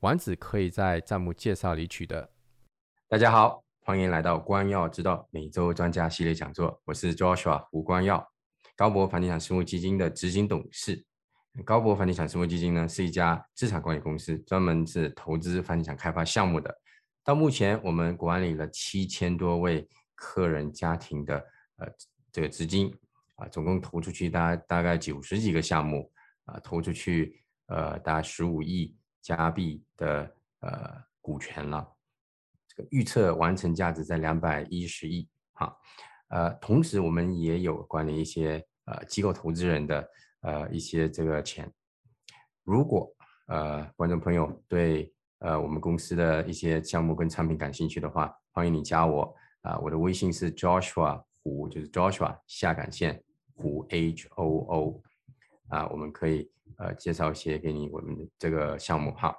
[0.00, 2.30] 丸子可以在弹幕介绍里取得。
[3.06, 6.80] 大家好，欢迎来到光耀之道每周专家系列讲座。
[6.86, 8.26] 我是 Joshua 胡光耀，
[8.74, 11.04] 高博房地产私募基金的执行董事。
[11.66, 16.74] 高博房地产私募基金呢是一家资产管理公司，专门是投资房地产开发项目的。
[17.22, 21.36] 到目前，我们管理了七千多位客人家庭的
[21.76, 21.86] 呃
[22.32, 22.90] 这个资金
[23.36, 26.10] 啊，总共投出去大大概九十几个项目
[26.46, 28.96] 啊，投出去呃大概十五亿。
[29.20, 31.86] 加币的呃股权了，
[32.68, 35.76] 这个预测完成价值在两百一十亿哈，
[36.28, 40.08] 呃，同时我们也有管理一些呃机构投资人的
[40.40, 41.72] 呃一些这个钱，
[42.64, 43.12] 如果
[43.46, 49.34] 呃观众朋友对呃我们公司的一些项目跟产品感兴趣的话，欢迎你加我。
[49.62, 53.22] 啊，我的微信是 Joshua 胡，就是 Joshua 下杆线
[53.54, 55.02] 胡 H O O
[55.70, 56.50] 啊，我们可以。
[56.78, 59.36] 呃，介绍一些给你我们这个项目哈。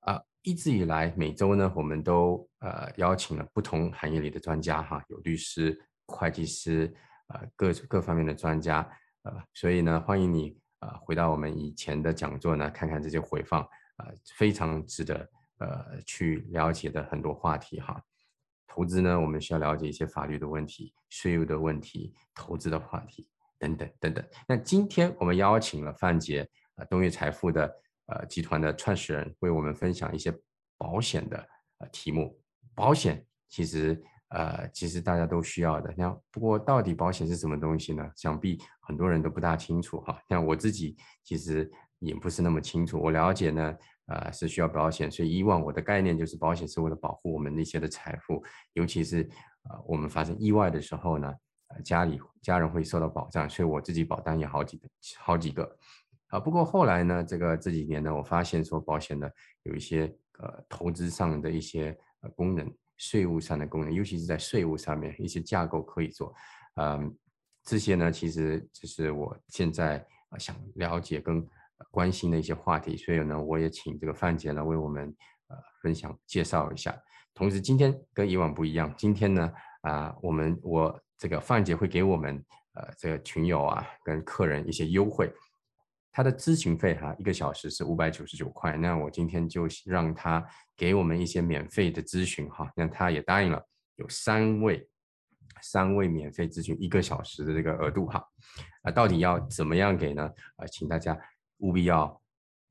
[0.00, 6.94] 啊，一直以来每周呢，我们都呃邀请了不同行业里的专家哈，有律师、会计师，
[7.28, 8.88] 呃各各方面的专家，
[9.22, 13.62] 呃，所以呢，欢迎你啊回到我们以前的讲座呢，看看这些回放，
[13.96, 14.06] 啊，
[14.36, 15.28] 非常值得
[15.58, 18.00] 呃去了解的很多话题哈。
[18.68, 23.28] 投资呢，我们需要了解一些法律的问题、税务的问题、投资的话题。
[23.58, 27.72] 等等等等，那今天我们邀请了范杰，呃，东岳财富的
[28.06, 30.36] 呃集团的创始人，为我们分享一些
[30.76, 31.38] 保险的
[31.78, 32.38] 呃题目。
[32.74, 38.10] 保险其实呃其实大家都需要的，那不过到底保险是什么东西呢？
[38.16, 40.20] 想必很多人都不大清楚哈。
[40.28, 41.70] 像我自己其实
[42.00, 43.00] 也不是那么清楚。
[43.00, 43.76] 我了解呢，
[44.06, 49.22] 呃是需要保险，所以以往我的概念就是保险是为了保护我们那些的财富，尤其是
[49.70, 51.32] 呃我们发生意外的时候呢。
[51.84, 54.80] 家里家人会受到保障，所以我自己保单也好几
[55.18, 55.76] 好几个，
[56.28, 59.28] 啊，不过后来呢，这个这几年呢，我发现说保险呢
[59.64, 60.06] 有一些
[60.38, 66.32] 呃投资上的一些呃功能，税务上的功能，尤其是在税务上面一些架构可以做，
[66.76, 67.12] 嗯，
[67.64, 70.06] 这些呢其实就是我现在
[70.38, 71.44] 想了解跟
[71.90, 75.12] 关心的一些话题，所以呢，我也请这个范姐呢为我们
[75.48, 76.96] 呃分享介绍一下，
[77.34, 81.00] 同时今天跟以往不一样，今天呢啊我们我。
[81.16, 82.44] 这个范姐会给我们
[82.74, 85.32] 呃这个群友啊跟客人一些优惠，
[86.10, 90.44] 他的咨询费哈一个小时是五百九十九块，那我今天就让他
[90.76, 93.64] 给我们一些免费的咨询哈，那他也答应了
[93.96, 94.88] 有三位
[95.62, 98.22] 三位免费咨询一个小时的这个额度哈，
[98.82, 100.28] 啊到底要怎么样给呢？
[100.56, 101.16] 啊请大家
[101.58, 102.20] 务必要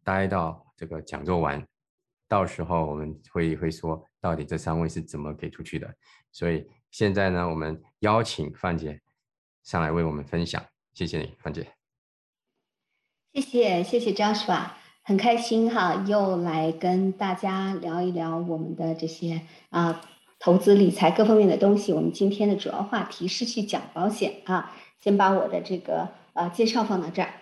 [0.03, 1.65] 待到这个讲座完，
[2.27, 5.95] 到时候我们会会说到底这三位是怎么给出去的，
[6.31, 6.69] 所以。
[6.93, 9.01] 现在呢，我们邀请范姐
[9.63, 11.73] 上来为我们分享，谢谢你，范姐。
[13.33, 14.67] 谢谢谢谢 Joshua，
[15.01, 20.01] 很开心哈，又来跟大家聊一聊我们的这些啊
[20.37, 21.91] 投资理财各方面的东西。
[21.93, 27.33] 我们今天的主要话题是去讲保险啊，先把我的这个呃介绍放到这儿。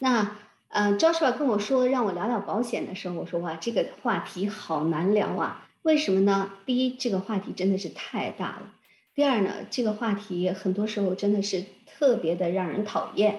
[0.00, 0.36] 那
[0.70, 6.50] 嗯，Joshua 跟我说让我聊聊保险的时候，我说哇，这个话题好难聊啊，为什么呢？
[6.66, 8.74] 第一，这个话题真的是太大了。
[9.18, 13.36] 第二呢，这个话题很多时候真的是特别的让人讨厌。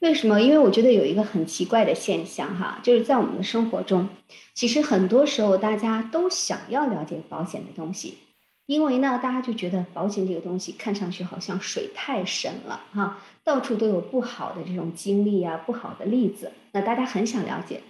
[0.00, 0.42] 为什么？
[0.42, 4.10] 因为我觉得有一个很奇怪的现象哈，就是在我们的生活中，
[4.52, 8.18] 其实很多时候大家都想要了解保险的东西，
[8.66, 17.80] 因为呢，大家就觉得保险这个东西看上去好像水太深了哈，到处都有不好的这种经历啊，不好的例子，那大家很想了解。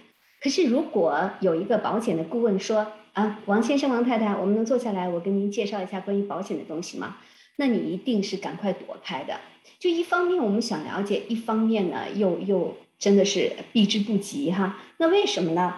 [0.41, 7.17] 可是如果有一个保险的顾问说啊，王先生、王太太，我们能坐下来，我跟您介绍一下关于保险的东西吗？
[7.57, 9.39] 那你一定是赶快躲开的。
[9.79, 14.77] 就一方面我们想了解，一方面呢又又真的是避之不及哈。
[14.97, 15.75] 那为什么呢？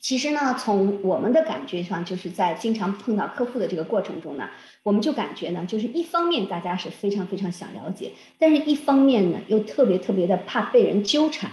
[0.00, 4.48] 其实呢，从我们的感觉上，就是在经常碰到客户的这个过程中呢，
[4.84, 11.50] 我们就感觉呢，就是一方面大家是非常非常想了解，但是一方面呢又特别特别的怕被人纠缠。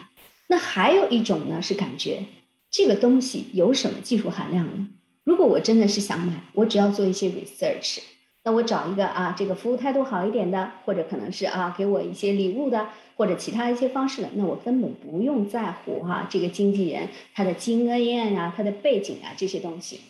[0.48, 2.26] 那还有一种呢是感觉
[2.70, 4.90] 这个东西有什么技术含量呢？
[5.24, 8.00] 如果我真的是想买，我只要做一些 research。
[8.44, 20.02] 那我找一个啊，这个服务态度好一点的，或者可能是啊，给我一些礼物的，或者其他一些方式的，那我根本不用在乎哈这个经纪人他的经验啊、他的背景啊这些东西。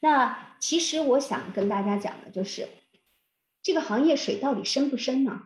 [0.00, 2.68] 那其实我想跟大家讲的就是，
[3.62, 5.42] 这个行业水到底深不深呢？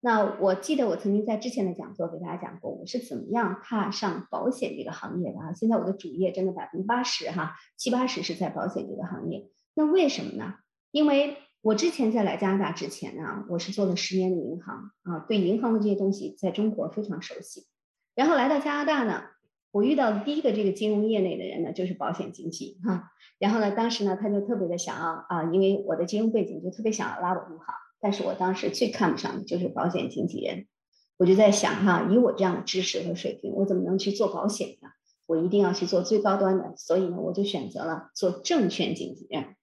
[0.00, 5.52] 那我记得我曾经在之前的讲座给大家讲过，我是怎么样踏上保险这个行业的啊。
[5.54, 9.50] 现在我的主业真的百分之八十哈，七八十是在保险这个行业。
[9.74, 10.54] 那为什么呢？
[10.90, 17.66] 因为我之前在来加拿大之前呢，我是做了十年的银行啊，对银行的这些东西在中国非常熟悉。
[18.16, 19.22] 然后来到加拿大呢，
[19.70, 23.12] 我遇到的第一个这个金融业内的人呢，就是保险经纪哈。
[23.38, 27.74] 然后呢，当时呢，他就特别的想要啊，因为我的金融背景，就特别想要拉我入行。
[28.00, 30.66] 但是我当时最看不上的就是保险经纪人。
[31.16, 34.88] 我就在想哈，以我这样的知识和水平，我怎么能去做保险呢？
[35.26, 36.74] 我一定要去做最高端的。
[36.76, 39.54] 所以呢，我就选择了做证券经纪人。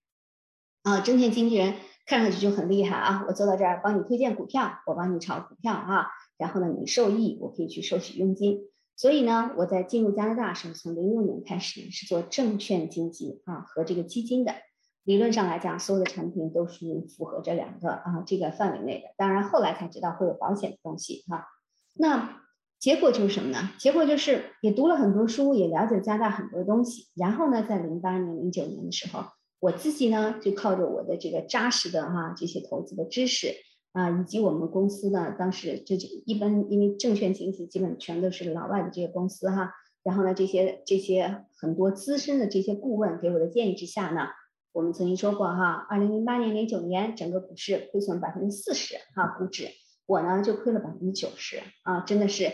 [0.84, 1.76] 啊，证券经纪人。
[2.10, 3.24] 看上去就很厉害啊！
[3.28, 6.08] 我坐到这儿帮你推荐股票，我帮你炒股票啊，
[6.40, 8.62] 然后呢你受益，我可以去收取佣金。
[8.96, 14.56] 所以呢，我在进入加拿大时，从零六年开始是做证券经纪啊和这个基金的。
[15.04, 19.10] 理论上来讲，所有的产品都是符合这两个啊这个范围内的。
[19.16, 21.46] 当然后来才知道会有保险的东西哈。
[21.94, 22.42] 那
[22.80, 23.70] 结果就是什么呢？
[23.78, 27.10] 结果就是也读了很多书，也了解加拿大很多东西。
[27.16, 29.26] 然后呢，在零八年、零九年的时候。
[29.60, 33.54] 我自己呢，就靠着我的这个扎实的哈这些投资的知识
[33.92, 44.28] 啊，以及我们公司呢，当时这就一般因为证券经纪基本全都是老外的这些公司哈，然后呢这些这些很多资深的这些顾问给我的建议之下呢，
[44.72, 49.68] 我们曾经说过哈，二零零八年零九年整个股市亏损百分之四十哈，股指
[50.06, 52.50] 我呢就亏了百分之九十啊，真的是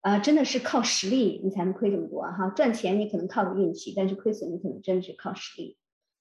[0.00, 5.76] 啊真的是靠实力你才能亏这么多哈，赚钱你可能靠运气，但是亏损你可能真的是靠实力。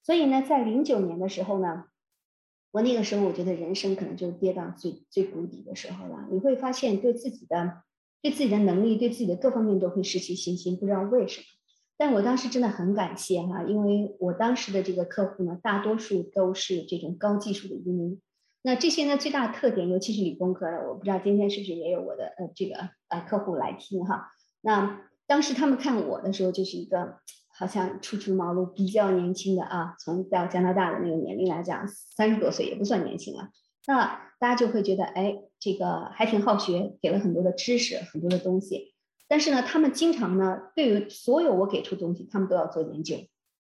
[0.10, 1.84] 所以呢，在零九年的时候呢，
[2.72, 6.28] 我那个时候我觉得人生可能就跌到最最谷底的时候了。
[6.32, 7.84] 你会发现对自己的、
[8.20, 11.46] 对自己的能力、对自己的各方面都会失去信心，不知道为什么。
[11.96, 18.20] 但我当时真的很感谢哈，因为我当时的这个客户呢，大多数都是这种高技术的移民。
[18.64, 24.32] 那这些呢，最大的特点，尤其是理工科的，我不知道今天是不是也有我的呃这个呃客户来听哈。
[24.62, 27.20] 那当时他们看我的时候，就是一个。
[27.60, 33.50] 好像初出茅庐、比较年轻的啊，从到加拿大的那个年龄来讲，三十多岁也不算年轻了。
[33.86, 38.94] 那大家就会觉得，哎，这个还挺好学，给了很多的知识，很多的东西。
[39.28, 43.18] 但是呢，他们经常呢，对于所有我给出东西，他们都要做研究，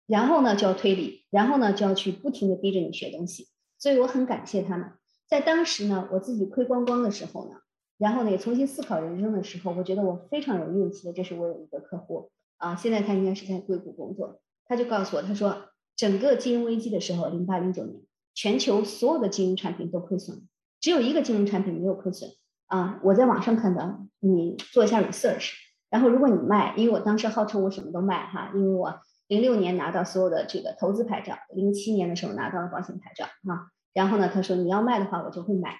[0.08, 3.50] 然后呢就要推理，然后呢就要去不停的逼着你学东西。
[3.78, 4.94] 所以我很感谢他们，
[5.30, 7.58] 在当时呢，我自己亏光光的时候呢，
[8.00, 12.32] 然后呢也重新思考人生的时候，我觉得我非常有运气的，这是我有一个客户。
[12.58, 14.42] 啊，现在他应该是在硅谷工作。
[14.66, 18.02] 他就告诉我，他说整个金融危机的时候，零八零九年，
[18.34, 20.48] 全球所有的金融产品都亏损，
[20.80, 22.30] 只有一个金融产品没有亏损。
[22.68, 25.52] 啊，我在网上看到，你做一下 research，
[25.92, 33.72] 然后如果你卖，因为我当时号称我什么都卖哈，因为我零六年拿到所有的这个投资牌照，零七年的时候拿到了保险牌照哈。
[33.94, 35.78] 然后呢，他说你要卖的话，我就会买。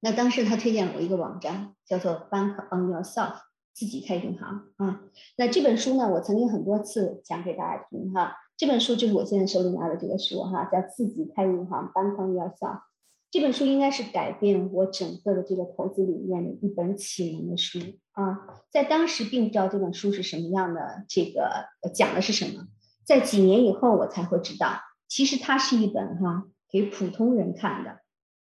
[0.00, 3.36] 那当时他推荐了我一个网站，叫做 Bank on Yourself。
[3.74, 5.02] 自己开银行啊，
[5.36, 8.36] 那这本书呢，我曾经很多次讲给大家听哈。
[8.56, 12.82] 这本书就是我现在手里拿的这个书哈，叫《自己开银行》，Bank on Yourself。
[13.30, 17.78] 这本书应该是改变我整个的这个投资理念的一本启蒙的书
[18.12, 18.38] 啊。
[18.70, 22.66] 在当时并不知道这本书是什么样的，这个讲的是什么。
[23.06, 28.00] 在几年以后我才会知道，其实它是一本哈给普通人看的，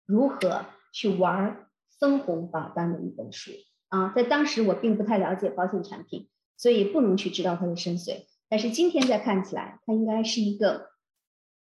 [0.07, 1.67] 如何去玩
[1.99, 3.51] 分红保单的一本书。
[3.89, 8.25] 啊，在当时我并不太了解保险产品，所以不能去知道它的深邃。
[8.47, 10.91] 但是今天再看起来，它应该是一个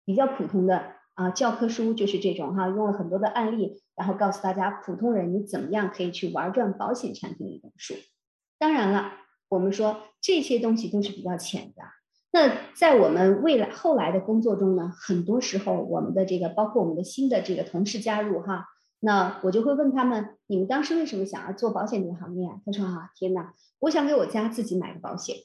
[0.06, 7.96] 比较普通的啊教科书，就是这种哈，用了很多的案例，然后告诉大家普通人你怎么样可以去玩转保险产品的一本书。
[8.58, 9.12] 当然了，
[9.50, 11.84] 我们说这些东西都是比较浅的。
[12.32, 18.68] 那在我们未来后来的工作中呢，很多时候我们的这个包括我们的新的这个同事加入哈。
[19.04, 22.62] 那我就会问他们：你们当时为什么想要做保险这个行业啊？
[22.64, 25.38] 他说：啊，天哪，我想给我家自己买个保险。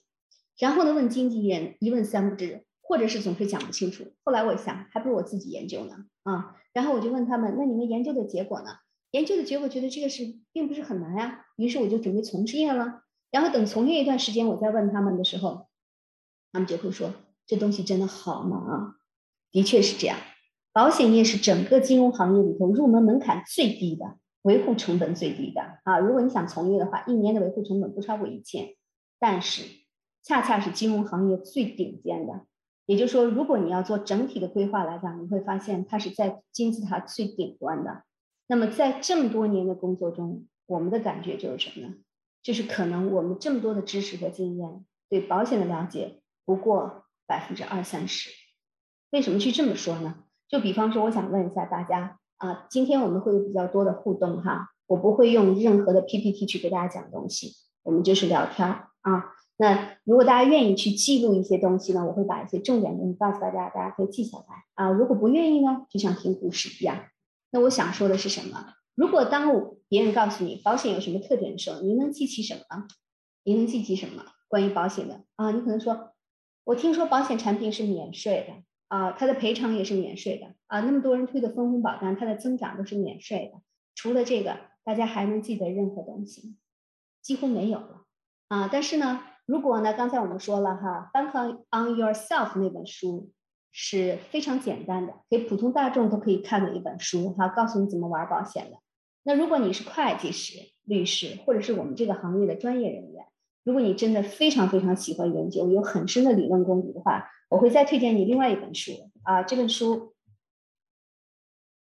[0.59, 4.13] 然后呢，问经纪人一问三不知，或者是总是讲不清楚。
[4.25, 6.55] 后来我想，还不如我自己研究呢啊。
[6.75, 8.77] 然后我就问他们：那你们研究的结果呢？
[9.11, 11.47] 研究的结果觉得这个事并不是很难呀。
[11.57, 13.05] 于是我就准备从业了。
[13.31, 15.69] 然后等从业一段时间，我再问他们的时候，
[16.53, 17.11] 他们就会说：
[17.47, 18.97] 这东西真的好难啊。
[19.51, 20.19] 的确是这样。
[20.77, 25.99] 保险业是整个金融行业里头入门门槛最低的，维护成本最低的啊！
[25.99, 28.75] 如果你想从业的话，一年的维护成本不超过一千，
[29.19, 29.63] 但是
[30.23, 32.43] 恰恰是金融行业最顶尖的。
[32.85, 38.03] 也就是说，如果你要做整体的规划来讲，你会发现它是在金字塔最顶端的。
[38.47, 41.95] 那么在这么多年的工作中，我们的感觉就是什么呢？
[42.43, 48.29] 就是可能我们这么多的知识和经验，对保险的了解不过百分之二三十。
[49.09, 50.25] 为什么去这么说呢？
[50.49, 59.33] 就比方说，我想问一下大家啊，今天我们会有比较多的互动哈，我不会用任何的 PPT 去给大家讲东西，我们就是聊天啊。
[59.59, 64.91] 那如果大家愿意去记录一些东西呢，我会把一些重点东西告诉大家，大家可以记下来啊。
[64.91, 67.07] 如果不愿意呢，就像听故事一样。
[67.51, 68.75] 那我想说的是什么？
[68.95, 69.51] 如果当
[69.89, 72.87] 别人告诉你保险有什么特点的时候，您能记起什么？
[73.45, 75.51] 您能记起什么关于保险的啊？
[75.51, 76.11] 你可能说，
[76.65, 80.81] 我听说保险产品是免税的啊，它的赔偿也是免税的啊。
[80.81, 83.61] 那么多人推的分红保单，它的增长都是免税的。
[83.95, 86.57] 除了这个，大家还能记得任何东西？
[87.23, 88.05] 几乎没有了
[88.49, 88.69] 啊。
[88.71, 89.21] 但是呢？
[89.47, 89.93] 如果呢？
[89.95, 93.31] 刚才我们说了哈，《Bank on Yourself》那本书
[93.71, 98.79] 是非常简单的，给普通大众都可以看的一本书哈，告诉你怎么玩保险的。
[99.23, 103.27] 那如果你是会计师、律师，或者是我们这个行业的专业人员，
[103.67, 108.93] 如果你真的非常非常喜欢研究，有很深的理论功底的话，我会再推荐你另外一本书
[109.25, 109.43] 啊。
[109.43, 110.15] 这本书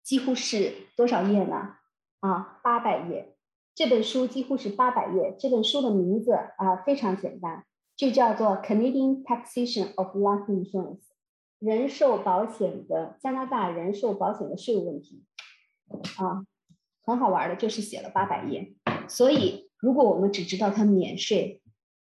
[0.01, 1.75] 几乎是多少页呢？
[2.21, 3.35] 啊，八百页。
[3.75, 5.35] 这本书几乎是八百页。
[5.37, 7.65] 这本书的名字啊非常简单，
[7.97, 10.99] 就叫做《Canadian Taxation of Life Insurance》
[11.59, 15.25] 人寿保险的加拿大人寿保险的税务问题
[16.17, 16.45] 啊，
[17.03, 18.73] 很好玩的，就是写了八百页。
[19.09, 21.61] 所以，如果我们只知道它免税，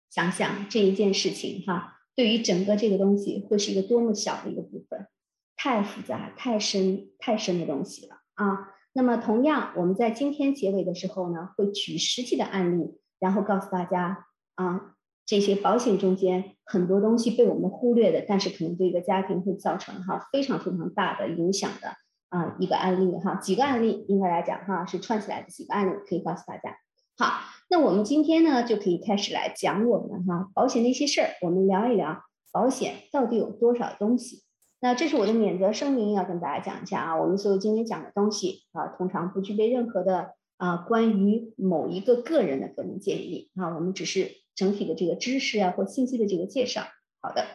[0.10, 5.08] 想想这一件事情哈，对于整个这个东西会是一个多么小的一个部分，
[5.56, 8.70] 太复杂、太深、太深的东西了啊。
[8.94, 21.96] 那么，同样，我们在今天结尾的时候呢，会举实际的案例，然后告诉大家啊，这些保险中间很多东西被我们忽略的，但是可能对一个家庭会造成哈非常非常大的影响的
[22.28, 26.76] 啊一个案例哈，几个案例应该来讲哈是串起来的几个案例可以告诉大家。
[27.18, 34.44] 好，那我们今天呢就可以开始来讲我们哈保险的一些事儿，我们聊一聊保险到底有多少东西。
[34.80, 46.86] 那这是我的免责声明，要跟大家讲一下啊，我们所有今天讲的东西啊，通常不具备任何的啊关于某一个个人的个人建议啊，我们只是整体的这个知识啊或信息的这个介绍。
[47.22, 47.46] 好的，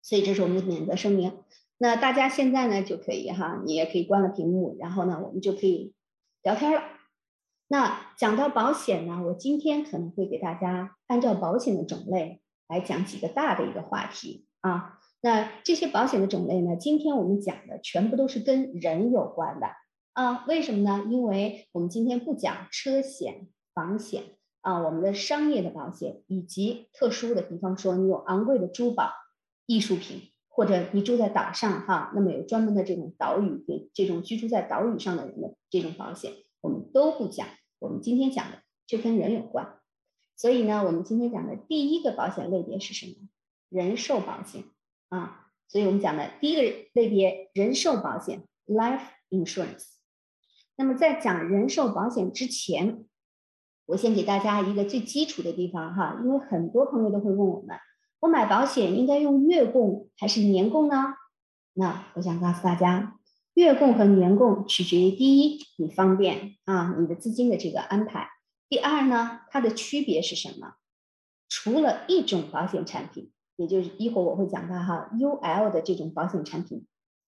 [0.00, 1.32] 所以这是我们的免责声明。
[1.76, 5.92] 那大家现在呢就可以哈，你也可以关了屏幕，然后呢我们就可以
[6.42, 6.80] 聊天了。
[7.68, 14.98] 那讲到保险呢，我今天可能会给大家按照保险的种类来讲几个大的一个话题啊。
[15.22, 16.76] 那这些保险的种类呢？
[16.76, 19.66] 今天我们讲的全部都是跟人有关的
[20.12, 20.44] 啊？
[20.46, 21.04] 为什么呢？
[21.10, 24.22] 因为我们今天不讲车险、房险
[24.60, 29.10] 啊，我们的商业的保险以及特殊的，比方说你有昂贵的珠宝、
[29.64, 37.46] 艺术品，或者你住在岛上哈，那么有专门的这种岛屿给这种居住在岛屿上的人的这种保险，我们都不讲。
[37.78, 39.78] 我们今天讲的就跟人有关，
[40.36, 43.28] 所以呢，我们今天讲的第一个保险类别是什么？
[43.68, 44.64] 人寿保险。
[45.08, 46.62] 啊，所以我们讲的第一个
[46.94, 49.84] 类别人寿保险 （life insurance）。
[50.76, 53.06] 那么在讲人寿保险之前，
[53.86, 57.76] 我先给大家一个最基础的地方哈，因为很多朋友都会问我们：
[58.20, 61.14] 我买保险应该用月供还是年供呢？
[61.74, 63.18] 那我想告诉大家，
[63.56, 68.26] 月供和年供取决于第一，你方便啊，你的资金的这个安排；
[68.68, 70.74] 第二呢，它的区别是什么？
[71.48, 73.32] 除了一种保险产品。
[73.56, 76.86] 也就是一会儿我会讲到哈，UL 的这种保险产品，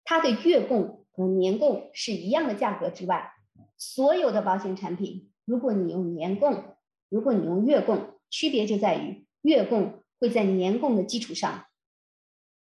[0.05, 3.33] 它的月供和年供是一样的价格之外，
[3.77, 6.77] 所有的保险产品，如果你用年供，
[7.09, 11.65] 如果你用月供，区别就在于月供会在年供的基础上，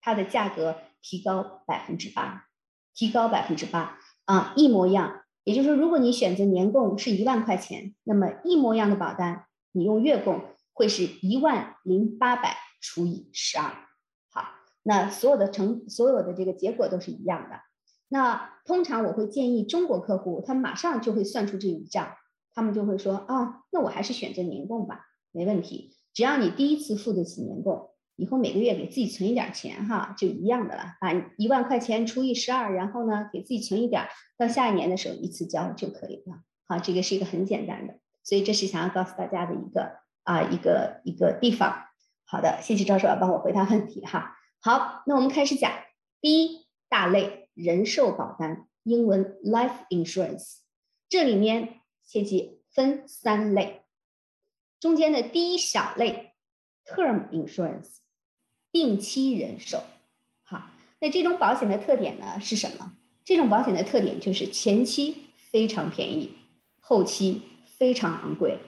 [0.01, 2.49] 它的价格提高百分之八，
[2.95, 5.23] 提高百分之八啊，一模一样。
[5.45, 10.43] 也就是说，如果你选择年供是一万块钱，那么一模一样的保单，你用月供
[10.73, 12.57] 会是一万零八百。
[12.83, 13.75] 除以十二，
[14.33, 14.43] 好，
[14.83, 17.61] 那所有的成所有的这个结果都是一样的。
[18.09, 22.15] 那通常我会建议中国客户，他马上就会算出这笔账，
[22.55, 25.95] 他们就会说啊，那我还是选择年供吧，没问题。
[26.15, 30.97] 只要你第一次付得起年供，以后每个月给自己存一点钱哈，就一样的了。
[31.01, 36.43] 把一万块钱除以十二，然后呢给自己存一点，到下一年的时候一次交就可以了。
[36.69, 41.87] 好，这个是一个很简单的，所以这是想要告诉大家的一个啊一个一个地方。
[42.27, 44.37] 好的，谢谢赵要帮我回答问题哈。
[44.61, 45.73] 好，那我们开始讲
[46.21, 50.59] 第一大类人寿保单，英文 life insurance。
[51.09, 53.83] 这里面切记分三类，
[54.79, 56.35] 中间的第一小类
[56.85, 57.97] term insurance，
[58.73, 59.83] 定期人寿。
[60.43, 62.93] 好，那这种保险的特点呢是什么？
[63.25, 66.33] 这种保险的特点就是前期非常便宜，
[66.81, 67.43] 后期
[67.79, 68.59] 非常昂贵。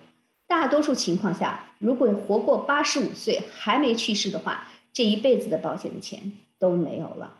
[0.47, 7.39] 大多数情况下，如果活过八十五岁还没去世的话，这一辈子的保险的钱都没有了。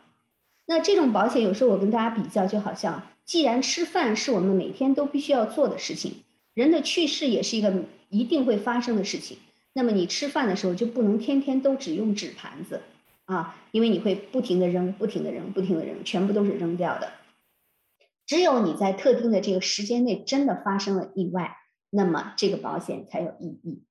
[0.65, 9.37] 那这种保险有时候我跟大家比较，就好像既然吃饭是我们每天都必须要做的事情，人的去世也是一个一定会发生的事情。
[9.73, 12.81] 那么你吃饭的时候就不能天天都只用纸盘子
[13.25, 17.11] 啊，因为你会不停的扔，不停的扔，不停的扔，全部都是扔掉的。
[18.25, 21.57] 只有你在特定的这个时间内真的发生了意外。
[21.95, 23.83] 那么这个保险才有意义。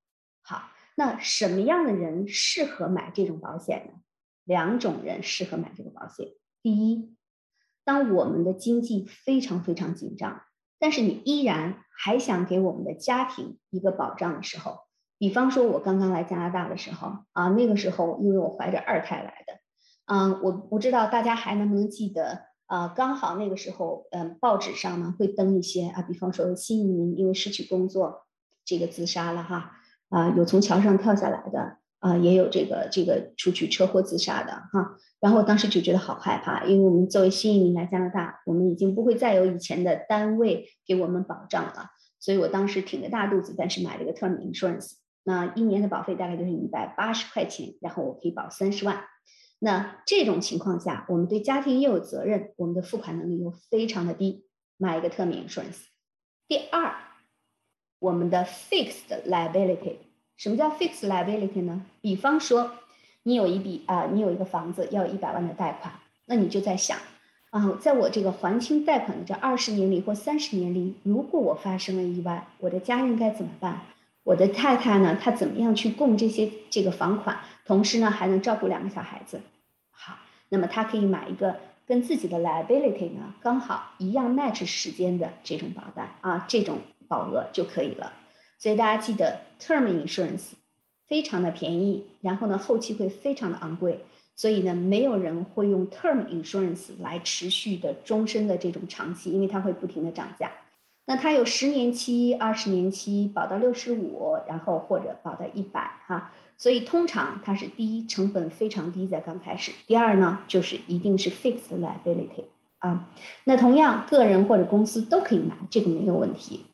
[0.43, 4.01] 好，那什么样的人适合买这种保险呢？
[4.43, 6.27] 两种人适合买这个保险。
[6.63, 7.15] 第一，
[7.85, 10.43] 当我们的经济非常非常紧张，
[10.81, 14.81] 但是你依然还想给我们的家庭一个保障的时候，
[15.23, 19.55] 比方说我刚刚来加拿大的时候啊，那个时候因为我怀着二胎来的，
[20.07, 22.47] 嗯，我不知道大家还能不能记得。
[22.67, 28.27] 啊，刚好那个时候，嗯，报纸上呢会登一些啊，比方说新移民因为失去工作，
[28.65, 29.71] 这个自杀了哈，
[30.09, 34.97] 啊，有从桥上跳下来的，啊，也有这个这个出去车祸自杀的哈。
[35.21, 49.05] 然后我当时就觉得好害怕，因为我们作为新移民来加拿大，我们已经不会再有以前的单位给我们保障了，所以我当时挺着大肚子，但是买了个 term insurance，那一年的保费大概就是一百八十块钱，然后我可以保三十万。
[49.59, 55.85] 那这种情况下，我们对家庭又有责任，我们的付款能力又非常的低，买一个特免 insurance。
[56.49, 56.93] 第二，
[58.01, 59.99] 我们的 fixed liability，
[60.37, 61.87] 什么叫 fixed liability 呢？
[62.01, 62.73] 比方说，
[63.23, 65.95] 你有一笔啊，你有一个房子要一百万的贷款，
[66.27, 66.99] 那你就在想
[67.51, 73.83] 啊，在我这个还清贷款的这二十年里或三十年里，如果我发生了意外，我的家人该怎么办？
[74.25, 79.41] 我的太太呢，她怎么样去供这些这个房款，同时呢还能照顾两个小孩子？
[79.91, 88.13] 好，那么她可以买一个跟自己的 liability 呢刚好一样 match 时间的这种保单啊，这种保额就可以了。
[88.59, 90.53] 所以大家记得 term insurance
[91.09, 94.05] 非常的便宜，然后呢后期会非常的昂贵，
[94.37, 100.53] 所以呢没有人会用 term insurance 来持续的终身的这种长期，因为它会不停的涨价。
[101.05, 106.33] 那它有十年期、二十年期，保到六十五，然后或者保到一百哈。
[106.57, 109.73] 所以通常它是第一成本非常低，在刚开始。
[109.87, 112.45] 第二呢，就是一定是 fixed liability
[112.79, 113.11] 啊。
[113.45, 116.67] 那同样个人或者公司都可以买，这个没有问题。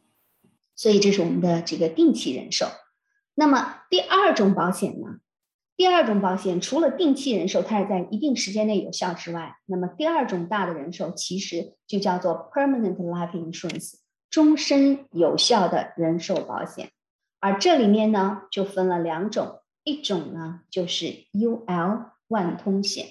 [0.76, 2.66] 所以这是我们的这个定期人寿。
[3.34, 5.20] 那么第二种保险呢？
[5.76, 13.94] 第二种保险除了定期人寿它是在一定时间内有效之外，那么第二种大的人寿其实就叫做 permanent life insurance，
[14.30, 16.90] 终身有效的人寿保险。
[17.40, 19.62] 而这里面呢，就分了两种。
[19.84, 23.06] 一种呢就是 UL 万通险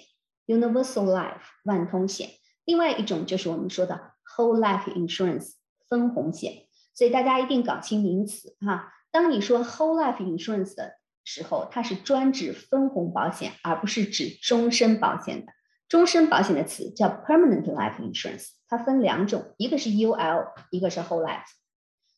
[0.45, 2.29] （Universal Life 万通险），
[2.65, 5.53] 另外一种就是我们说的 Whole Life Insurance
[5.89, 6.67] 分红险。
[6.93, 8.93] 所以大家一定搞清名词哈。
[9.11, 15.53] 当你说 Whole Life Insurance 的时候，它是专指分红保险，而不是指终身保险的。
[15.87, 21.45] 终身保险的词叫 Permanent Life Insurance，它分两种，一个是 UL，一个是 Whole Life。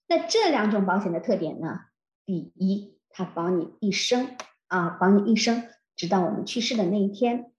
[0.08, 1.82] 那这两种保险的特点呢？
[2.26, 4.36] 第一，它保你一生。
[4.68, 7.52] 啊，保你一生，直到我们去世的那一天。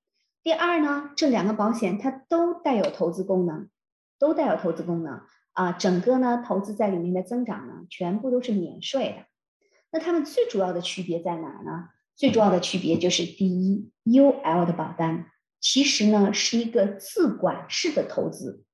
[0.44, 3.68] 第二呢，这两个保险它都带有投资功能，
[4.16, 5.20] 都带有投资功能
[5.52, 5.72] 啊。
[5.72, 9.26] 整个呢，投资在里面的增长呢，全部都是免税的。
[9.90, 11.88] 那它们最主要的区别在哪呢？
[12.14, 15.26] 最主要的区别就是第一，UL 的保单
[15.58, 18.64] 其实呢是一个自管式的投资，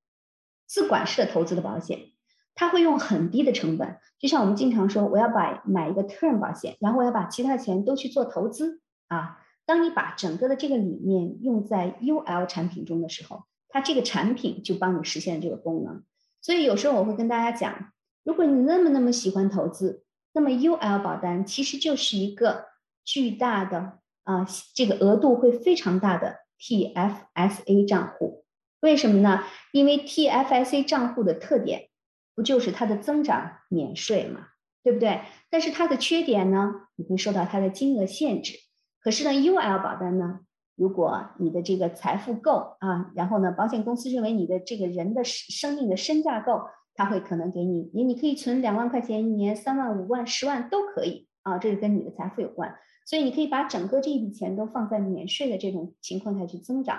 [0.66, 2.10] 自管式的投资的保险。
[2.58, 9.38] 他会用很低的成本，就像我们经常说，我要把买一个 term 保险，然后我要把其他钱都去做投资啊。
[9.66, 16.02] 当你把整个的这个理念用在 UL 产品中的时候，它这个产品就帮你实现这个功能。
[16.40, 17.92] 所以有时候我会跟大家讲，
[18.24, 22.68] 如果你那么那么喜欢投资，那么 UL 保单其实就是一个
[23.04, 28.45] 巨大的啊，这个额度会非常大的 TFSA 账户。
[28.80, 29.44] 为什么呢？
[29.72, 31.88] 因为 TFSA 账户的特点。
[32.36, 34.48] 不就是它的增长免税嘛，
[34.82, 35.22] 对不对？
[35.48, 38.52] 但是它的缺点呢，你会受到它的金额限制。
[39.00, 40.40] 可是呢，UL 保单呢，
[40.76, 46.60] 如果你的这个财富够啊，然后呢，保险公司认为你的这个人的生命的身价够，
[46.94, 52.76] 他会可能给你，你你可以存两万块钱一年，三万、五万、十万都可以啊，这是跟你的财富有关。
[53.06, 56.98] 所以你可以把整个这一笔钱都放在免税的这种情况下去增长。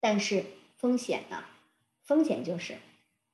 [0.00, 0.44] 但是
[0.76, 1.38] 风险呢？
[2.04, 2.74] 风险就是。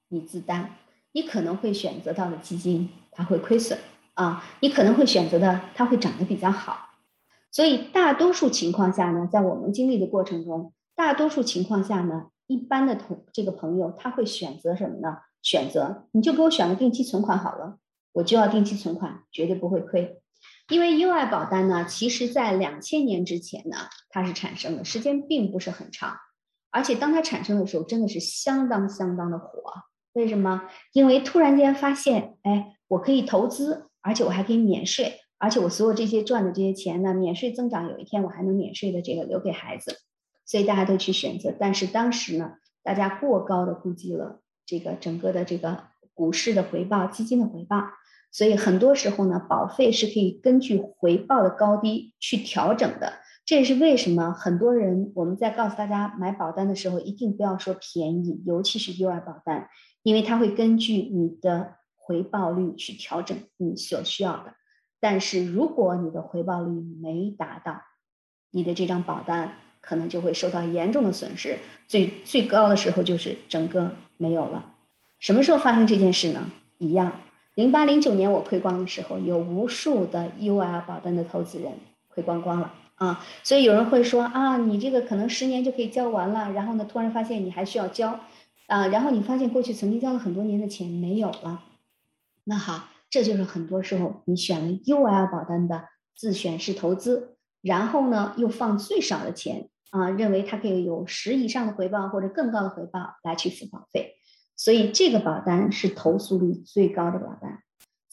[0.09, 0.71] 你自担，
[1.11, 3.77] 你可能会选择到的基金它会亏损
[4.15, 6.91] 啊，你可能会选择的它会涨得比较好，
[7.51, 15.19] 所以大多数情况下呢，在我们经历的过程中，大多数情况下呢，一般的同这个朋友他会选择什么呢？
[15.43, 17.79] 选择你就给我选个定期存款好了
[18.13, 20.21] 我就要定期存款，绝对不会亏。
[20.69, 23.77] 因为 UI 保单呢，其实在两千年之前呢，
[24.09, 26.17] 它是产生的，时间并不是很长，
[26.77, 29.49] 而且当它产生的时候，真的是相当相当的火。
[30.13, 30.65] 为什么？
[30.93, 40.01] 因为突然间发现，哎，我可以投资，而且我还可以免税，而且我所有这些赚的这些钱呢，免税增长，有一天我还能免税的这个留给孩子，
[40.45, 41.51] 所以大家都去选择。
[41.59, 47.85] 但是当时呢，大家过高的估计了这个整个的这个股市的回报、基金的回报。
[48.31, 53.15] 所以很多时候呢，保费是可以根据回报的高低去调整的。
[53.47, 59.69] 这也是为什么很多人我们在告诉大家买保单的时候，一定不要说便宜，尤其是 UI 保单，
[60.03, 64.55] 因为它会根据你的回报率去调整你所需要的。
[64.99, 67.83] 但是如果你的回报率没达到，
[68.51, 74.75] 你的这张保单可能就会受到严重的损失，最最高的时候就是整个没有了。
[75.21, 76.51] 什么时候发生这件事呢？
[76.79, 77.13] 一样。
[77.55, 81.73] 零八零九年我亏光的时候，有无数的 UL 保单的投资人
[82.09, 83.25] 亏光光了啊！
[83.43, 88.19] 所以有人会说啊，你这个可能十年就可以交完了，然后呢，突然发现你还需要交
[88.67, 91.63] 啊，然后你发现过去曾经交了很多年的钱没有了，
[92.45, 104.15] 那好，这就是很多时候你选了 UL 保单的自选式投资，然后呢又放最少的钱啊，认为它可以有十以上的回报或者更高的回报来去付保费。
[104.57, 107.63] 所以这个保单是投诉率最高的保单，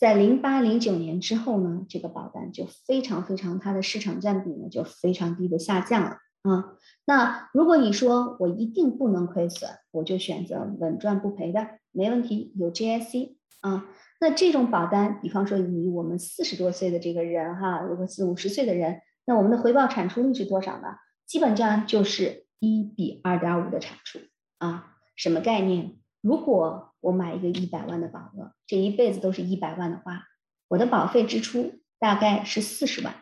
[0.03, 6.75] 在零八零九年之后呢，这个保单就非常非常它的市场占比呢就非常低的下降了啊。
[7.05, 13.85] 那如果你说我一定不能亏损，我就选择稳赚不赔的，没问题，有 GIC 啊。
[14.19, 20.97] 那这种保单，比方说以我们四十多岁的这个人哈，如果四五十岁的人，那我们的回报产出率是多少呢？
[21.25, 24.19] 基本上就是一比二点五的产出
[24.57, 24.97] 啊。
[25.15, 25.95] 什么概念？
[26.23, 30.23] 如果我买一个一百万的保额，这一辈子都是一百万的话，
[30.69, 33.13] 我的保费支出大概是四十万，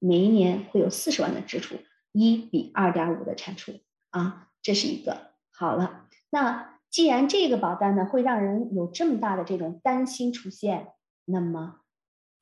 [0.00, 1.76] 每一年会有四十万的支出，
[2.10, 3.78] 一比二点五的产出
[4.10, 6.08] 啊，这是一个好了。
[6.30, 10.88] 那既然这个保单呢会让人有这么大的这种担心出现，
[11.26, 11.76] 那么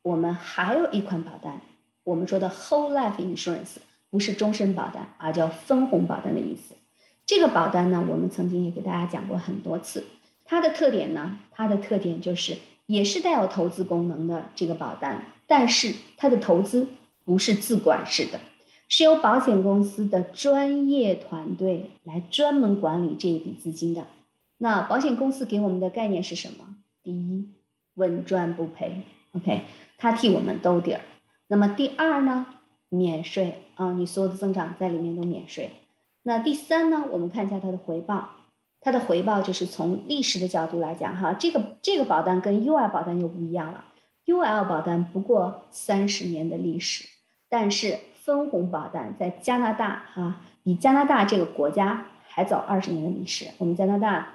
[0.01, 1.61] 我们还有一款保单，
[2.05, 3.77] 我们说的 whole life insurance
[4.09, 6.75] 不是终身保单，而叫分红保单的意思。
[7.29, 10.07] 这个保单呢，我们曾经也给大家讲过很多次。
[10.47, 16.88] 它的特点呢，它的特点就是也是带有投资功能的这个保单，但是它的投资
[17.27, 18.41] 不是自管式的，
[18.88, 24.07] 是由保险公司的专业团队来专门管理这一笔资金的。
[24.57, 26.77] 那保险公司给我们的概念是什么？
[27.03, 27.51] 第一，
[27.93, 29.64] 稳赚不赔，OK，
[29.99, 31.03] 它替我们兜底儿。
[31.47, 32.47] 那么第二呢，
[32.88, 35.73] 免税啊，你所有的增长在里面都免税。
[36.22, 37.04] 那第三呢？
[37.11, 38.28] 我们看一下它的回报，
[38.81, 43.85] 它的回报就是从历史的角度来讲，哈，这个这个保单跟 UL 保单又不一样了。
[44.26, 47.09] UL 保单不过三十年的历史，
[47.48, 53.46] 但是分红保单在加拿大，哈，比加拿大这个国家还早二十年的历史。
[53.57, 54.35] 我们加拿大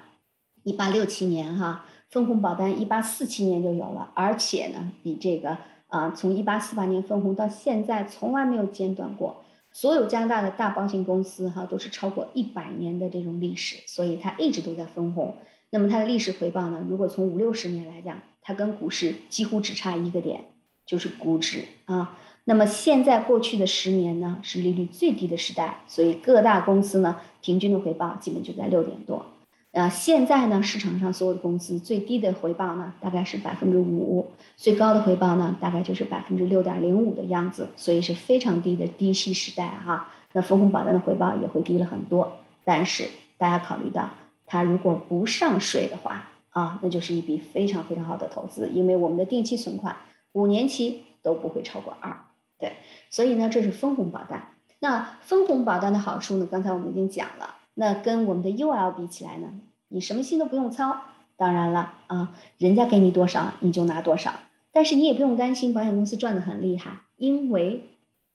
[0.64, 9.43] 一八六七年，哈，分红保单一八四七年就有了，而且呢，比这个啊，从一八四八年分红到现在从来没有间断过。
[9.74, 15.36] 所有加拿大的大保险公司哈都是超过一百年的这种历史，所以它一直都在分红。
[15.70, 16.80] 那么它的历史回报呢？
[16.88, 20.44] 如果从五六十年来讲，它跟股市几乎只差一个点，
[20.86, 22.16] 就是估值啊。
[22.44, 29.26] 那么现在过去的十年呢是利率最低的时代，所以各大公司呢平均的回报基本就在六点多。
[29.74, 34.24] 呃，现在呢，市场上所有的公司最低的回报呢，大概是百分之五，
[34.56, 40.08] 最高的回报呢，大概就是百分之六点零五的样子，所以是非常低的低息时代哈。
[40.32, 44.08] 那分红保单的回报也会低了很多，但是大家考虑到，
[44.46, 49.96] 它如果不上税的话啊，那就是一笔非常非常好的投资，因为我们的定期存款
[50.34, 52.16] 五年期都不会超过二，
[52.60, 52.74] 对，
[53.10, 54.50] 所以呢，这是分红保单。
[54.78, 57.56] 那分红保单的好处呢，刚才我们已经讲了。
[57.74, 59.52] 那跟我们的 UL 比起来呢，
[59.88, 60.96] 你什么心都不用操。
[61.36, 64.32] 当然了啊，人家给你多少你就拿多少，
[64.72, 67.82] 但是你也不用担心保险公司赚的很厉害，因为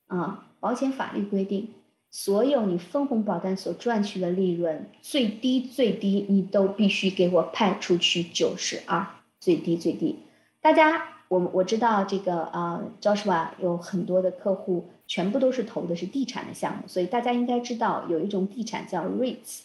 [0.07, 1.69] 啊，保险法律规定，
[2.11, 9.07] 所有你分红保单所赚取的利润，最低最低你都必须给我派出去九十二，
[9.39, 10.19] 最低最低。
[10.59, 14.89] 大家，我我知道这个啊，Joshua 有很多的客户。
[15.09, 19.63] 全部都是投的是地产的项目，所以大家应该知道有一种地产叫 REITs，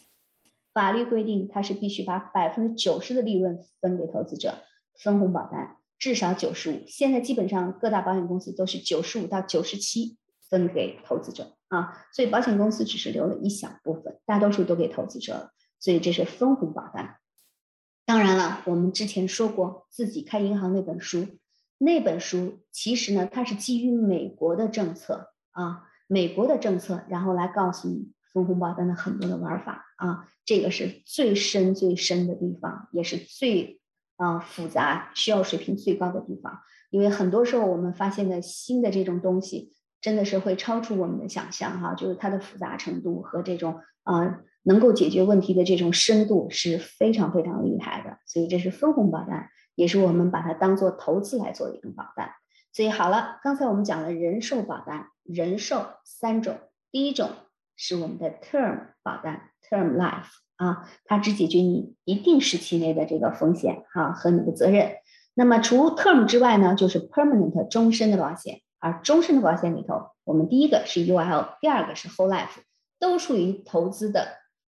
[0.72, 4.54] 法律规定它是必须把百分之九十的利润分给投资者，
[4.98, 10.16] 分红保单至少九十五，现在基本上各大保险公司都是九十五到九十七
[10.48, 17.16] 分给投资者啊，所以保险公司只是留了一小部分，大多数都给投资者了，所以这是分红保单。
[18.07, 21.26] 当然了，我们之前说过自己开银行那本书，
[21.76, 33.80] 那本书其实呢，它是基于美国的政策啊，美国的政策，然后来告诉你分红保单的很多的玩法啊，这个是最深最深的地方，也是最
[34.16, 36.60] 啊复杂、需要水平最高的地方。
[36.90, 48.18] 因为很多时候我们发现的新的这种东西，真的是会超出我们的想象哈，就是它的复杂程度和这种啊能够解决问题的这种深度是非常非常厉害的。
[48.26, 52.30] 所以这是分红保单，也是我们把它当做投资来做的一种保单。
[52.72, 56.58] 所以好了，刚才我们讲了人寿保单，人寿三种，
[56.92, 57.30] 第一种
[57.76, 64.92] 是我们的 term 保单，term life 啊，它只解决你一定时期内的这个风险哈和你的责任。
[65.34, 68.60] 那么除 term 之外呢，就是 permanent 终身的保险。
[68.78, 72.58] 而终身的保险里头，我们第一个是 UL，第二个是 whole life，
[72.98, 74.28] 都属于投资的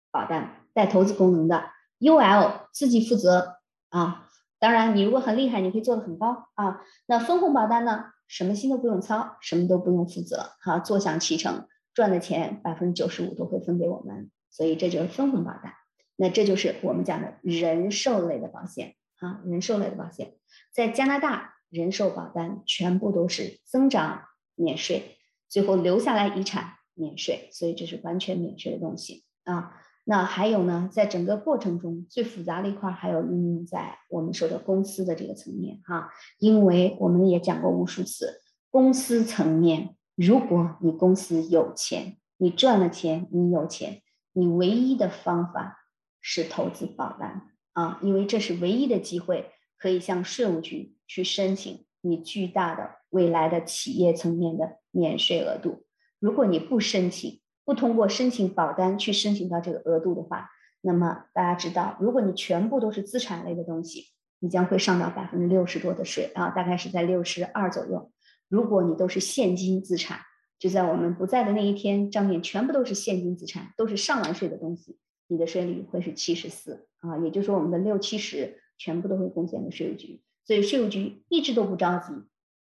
[0.10, 1.66] 保单，带投资功能的。
[2.00, 3.58] UL 自己负责
[3.90, 6.82] 啊，当然你如果很厉害，你可以做的很高啊。
[7.06, 15.74] 那分红保单呢，什么心都不用操，什么都不用负责，哈，坐享其成，赚的钱百分之九十五都会分给我们，所以这就是分红保单。
[16.16, 20.36] 那这就是我们讲的人寿类的保险啊，人寿类的保险。
[20.72, 29.74] 在加拿大，人寿保单全部都是增长免税，最后留下来遗产免税，所以这是完全免税的东西啊。
[30.10, 38.42] 那还有呢，在整个过程中最复杂的一块还有应用在我们说的公司的这个层面哈，因为我们也讲过无数次，
[38.72, 44.02] 公司层面，如果你公司有钱，你赚了钱，你有钱，
[44.34, 45.78] 你唯一的方法
[46.20, 47.44] 是投资保单
[47.74, 49.52] 啊，因为这是唯一的机会。
[49.82, 55.86] 可以向税务局去申请你巨大的未来的企业层面的免税额度。
[56.20, 57.40] 如果你不申请，
[57.70, 60.50] 不通过申请保单去申请到这个额度的话，
[60.82, 64.06] 那么大家知道，如果你全部都是资产类的东西，
[64.40, 68.12] 你将会上到百分之六十多的税啊，大概是在六十二左右。
[68.48, 70.22] 如果你都是现金资产，
[70.58, 78.60] 就在我们不在的那一天，账面全部都是现金资产，都是上完税的东西，你的税率会是七十四啊，也就是说我们的六七十。
[78.82, 82.14] 全部都会贡献给税务局，所以税务局一直都不着急，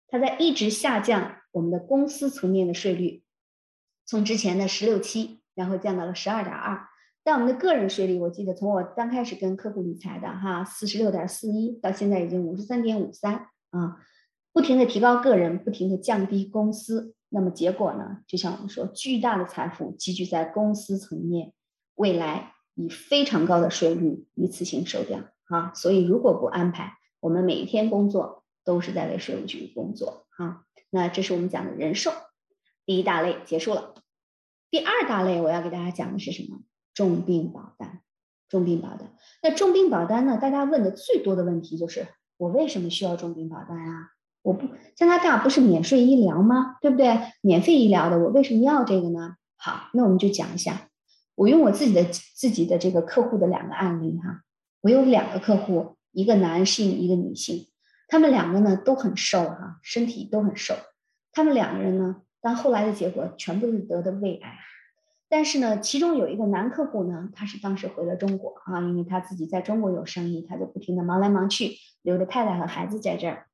[0.07, 3.21] 它在一直下降我们的公司层面的税率，
[4.07, 6.87] 从之前的十六七，然后降到了十二点二。
[7.23, 13.97] 但我们的个人税率，我记得从我刚开始跟客户理财的哈，四十六点四一，到现在已经五十三点五三啊，
[14.53, 21.51] 不停的提高个人，不停的降低公司，那么结果呢，就像我们说，巨大的财富积聚在公司层面，
[21.95, 25.19] 未来以非常高的税率一次性收掉。
[25.49, 30.61] 啊，所以如果不安排，我们每一天工作都是在为税务局工作啊。
[30.89, 32.11] 那这是我们讲的人寿
[32.87, 33.93] 第一大类结束了。
[34.71, 36.61] 第二大类我要给大家讲的是什么？
[36.95, 38.01] 重病保单。
[38.49, 39.13] 重病保单。
[39.43, 40.37] 那重病保单呢？
[40.37, 44.11] 大家问的最多的问题就是我为什么需要重病保单啊？
[44.41, 46.77] 我不加拿大不是免税医疗吗？
[46.81, 47.19] 对不对？
[47.41, 49.35] 免费医疗的，我为什么要这个呢？
[49.57, 50.87] 好，那我们就讲一下，
[51.35, 54.43] 我用我自己的自己的这个客户的两个案例哈。
[54.79, 57.67] 我有两个客户，一个男性，一个女性，
[58.07, 60.75] 他们两个呢都很瘦哈，身体都很瘦。
[61.33, 64.57] 他们两个人呢，但后来的结果全部是得的胃癌。
[65.27, 73.47] 但是呢，其中有一个男客户呢，他是当时回了中国啊，因为他自己在中国有生意，他就不停的忙来忙去，留着太太和孩子在这儿。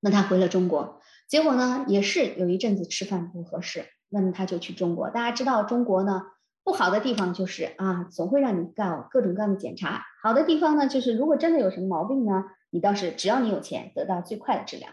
[0.00, 5.10] 那他回了中国，结果呢，也是有一阵子吃饭不合适，那么他就去中国。
[5.10, 6.22] 大家知道中国呢？
[6.62, 10.02] 不好的地方就是啊，总会让你干各种各样的检查。
[10.22, 14.88] 好的地方呢，就是如果真的有什么毛病呢，你倒是只要你有钱，得到最快的治疗。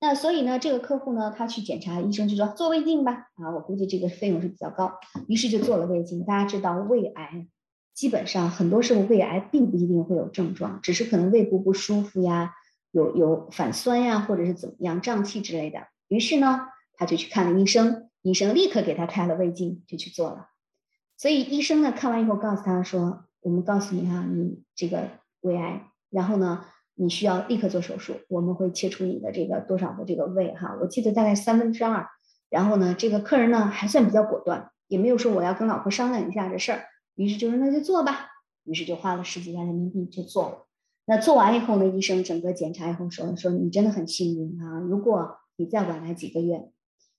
[0.00, 3.28] 那所以呢，这个客户呢，他去检查，医生就说做胃镜吧。
[3.34, 4.92] 啊，我估计这个费用是比较高，
[5.26, 6.24] 于是就做了胃镜。
[6.24, 7.48] 大家知道，胃癌
[7.94, 12.52] 基本上很多时候胃癌并不一定会有症状，只是可能胃部不舒服呀，
[12.92, 15.88] 有有反酸呀，或者是怎么样胀气之类的。
[16.06, 20.50] 于是呢，他就去看了医生，医生立刻给他开了胃镜，就去做了。
[21.16, 25.08] 所以医生呢看完以后告诉他说：“我们告诉你哈，你这个
[25.40, 26.64] 胃癌，然后呢，
[27.00, 32.08] 你需要立刻做手术，我们会切除你的这个多少的这个胃哈，我记得大概三分之二。
[32.50, 36.84] 然后呢，这个客人呢还算比较果断，也没有说我要跟老婆商量一下这事儿，
[37.14, 38.26] 于是就说那就做吧，
[38.64, 40.66] 于是就花了十几万人民币就做了。
[41.06, 46.70] 那做完以后呢，医生整个检查以后说说你真的很幸运啊，如果你再晚来几个月，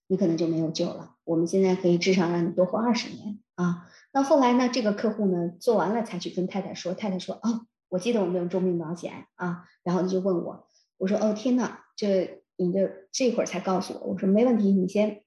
[0.08, 1.16] 你可能就没有救了。
[1.24, 4.68] 我们现在可以至少让你多活二十年啊。”那后来呢？
[4.74, 15.24] 这个客户呢做完了才去跟太太说，太太说：“哦，我记得我们有重病保险啊。”然后他就问我，我说：“哦，天呐，这你这这会儿才告诉我。”我说：“没问题，你先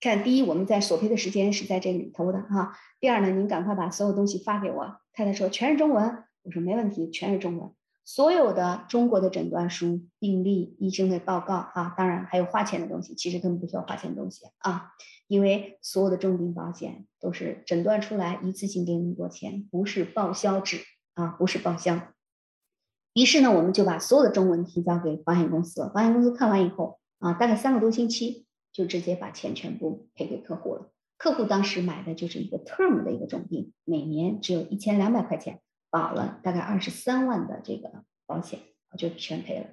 [0.00, 0.24] 看。
[0.24, 2.76] 第一，我们在索赔的时间是在这里头的哈。
[2.98, 7.70] 第二呢，您赶快把所有东西发给我。”太太说：“全是中文。”我说：“没问题，全是中文。”
[8.04, 14.90] 所有的中国的诊断书、病历、医生的报告啊，当然还有花钱的东西，其实根本不需要花钱的东西啊，
[15.28, 20.80] 因为所有的重病保险都是诊断出来一次性给那么多钱，不是报销制
[21.14, 22.12] 啊，不是报销。
[23.14, 25.90] 于是呢，我们就把所有的中文提交给保险公司。
[25.94, 30.90] 保险公司看完以后啊，大概三个多星期就直接把钱全部赔给客户了。
[31.18, 35.60] 客户当时买的就是一个 term 的一个重病，每年只有一千两百块钱。
[35.90, 38.60] 保了大概二十三万的这个保险，
[38.96, 39.66] 就全赔了。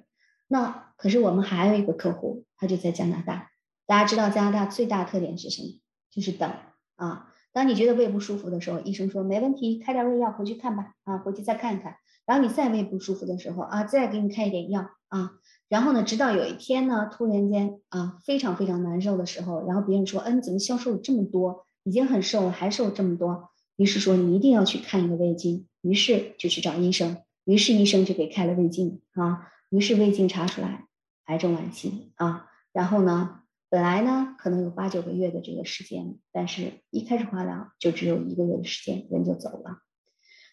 [0.48, 3.50] 那可是我们还有一个客户，他就在加拿大。
[3.86, 5.80] 大家知道加拿大最大特点是什么？
[6.10, 6.52] 就是等
[6.96, 7.29] 啊。
[7.52, 10.92] 当你觉得胃不舒服的时候，医生说没问题，开点胃药回去看吧。
[11.04, 11.96] 啊，回去再看看。
[12.26, 15.32] 然后你再胃不舒服的时候啊，再给你开一点药啊。
[15.68, 21.66] 然后呢，直到有一天呢，突然间啊，非常非常难受的时候，然后别人说，嗯，怎么消瘦了这么多？
[21.82, 23.50] 已经很瘦了，还瘦这么多？
[23.76, 25.66] 于是说你一定要去看一个胃镜。
[25.82, 30.84] 于是就去找医生，于是医生就给开了胃镜啊，于是胃镜查出来
[31.24, 33.39] 癌症晚期啊，然后呢，
[33.70, 39.78] 本来呢可能有八九个月的这个时间，但是一开始化疗就只有一个月的时间，人就走了。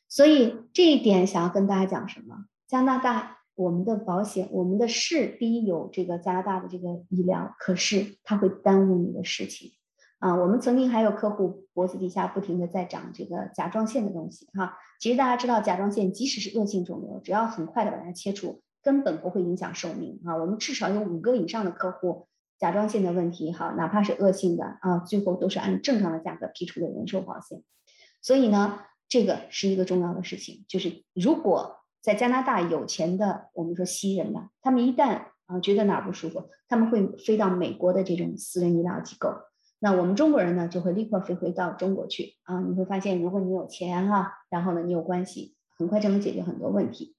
[0.08, 2.46] 所以这一点想要跟大家讲什么？
[2.68, 9.72] 加拿大我们的保险，我们的是第一有这个加拿大的这个医疗，可是它会耽误你的事情。
[10.20, 14.78] 啊，我们曾经还有客户脖子底下不停的在长这个甲状腺的东西哈。
[15.00, 20.36] 其实大家知道，甲状腺即使是恶性肿瘤，只要很快的把它切除，根本不会影响寿命啊。
[20.38, 27.64] 我们至少有五个以上的客户甲状腺的问题哈，哪怕是恶性的啊，最后都是按正常的价格批出的人寿保险。
[28.22, 39.30] 所以呢，这个是一个重要的事情，就是如果在加拿大有钱的，我们说西人呢，他们一旦啊觉得哪不舒服，他们会飞到美国的这种私人医疗机构。
[39.80, 42.62] 那我们中国人呢，就会立刻飞回到中国去啊！
[42.62, 47.16] 你会发现，如果你有钱哈，然后呢，你有关系，很快就能解决很多问题。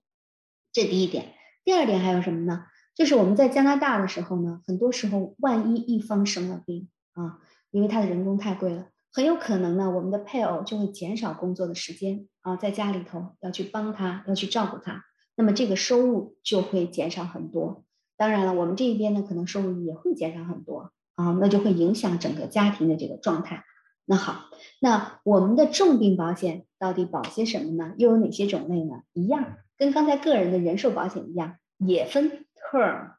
[0.72, 2.64] 这第一点，第二点还有什么呢？
[2.98, 7.38] 就是我们在加拿大的时候呢，很多时候万一一方生了病啊，
[7.70, 15.04] 因为他的人工太贵了，很有可能呢，我们的配偶就会减少工作的时间啊，在家里头要去帮他，要去照顾他，
[15.36, 17.84] 那么这个收入就会减少很多。
[18.16, 20.90] 当然了，我们这一边呢，可能收入也会减少很多。
[21.14, 23.64] 啊，那就会影响整个家庭的这个状态。
[24.04, 24.44] 那好，
[24.80, 27.94] 那我们的重病保险到底保些什么呢？
[27.98, 29.02] 又有哪些种类呢？
[29.14, 33.14] 一样，跟刚才个人的人寿保险一样，也分 term，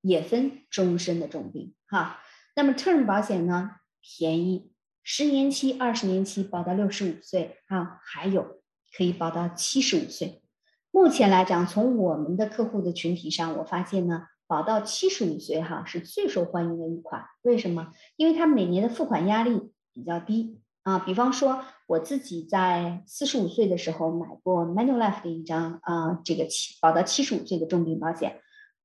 [0.00, 1.74] 也分终身的重病。
[1.86, 2.20] 哈，
[2.54, 4.72] 那么 term 保险呢，便宜，
[5.02, 8.62] 十年期、二十年期保到六十五岁啊，还有
[8.96, 10.42] 可以保到七十五岁。
[10.90, 14.26] 目前来讲，从我们的客户的群体上，我发现呢。
[14.50, 17.92] 保到七十五岁哈是最受欢迎的一款，为什么？
[18.16, 20.98] 因为它每年的付款压力比较低啊。
[20.98, 28.40] 比方说我自己在四十五岁的时候买过 Manulife 的一张啊，这个七保到七十五岁的重病保险，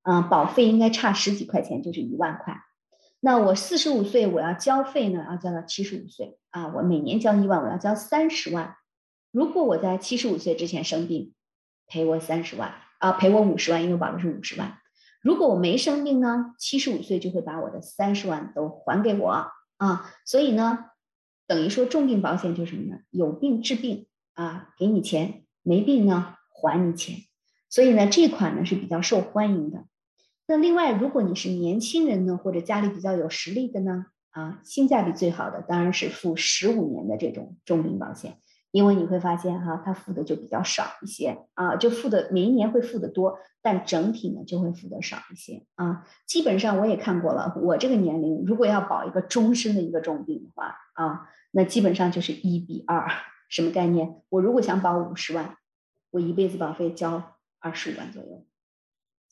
[0.08, 2.62] 嗯，保费应该差十几块钱就是一万块。
[3.20, 8.76] 那我四十五岁我要交费呢，要交到七十五岁啊，我每年交一万，我要交三十万。
[9.32, 11.34] 如果我在七十五岁之前生病，
[11.88, 14.78] 赔我三十万啊，赔我五十万，因为保的是五十万。
[15.24, 20.86] 如果我没生病呢，七十五岁就会把我的三十万都还给我啊，所以呢，
[21.48, 23.02] 等于说重病保险就是什么呢？
[23.10, 27.22] 有病治病啊，给你钱；没病呢，还你钱。
[27.70, 29.86] 所以呢，这款呢是比较受欢迎的。
[30.48, 38.38] 那另外，如果你是年轻人呢，或者家里比较有实力的呢，啊，性价比最好的当然是付十五年的这种重病保险。
[38.72, 46.06] 因为你会发现哈，它付的就比较少一些啊，就付的每一年会付的多，但整体呢就会付的少一些啊。
[46.28, 53.08] 基本上我也看过了，我这个年龄如果要保一个终身的一个重病的话啊，那基本上就是一比二，
[53.48, 54.18] 什么概念？
[54.28, 55.56] 我如果想保五十万，
[56.12, 58.46] 我一辈子保费交二十五万左右。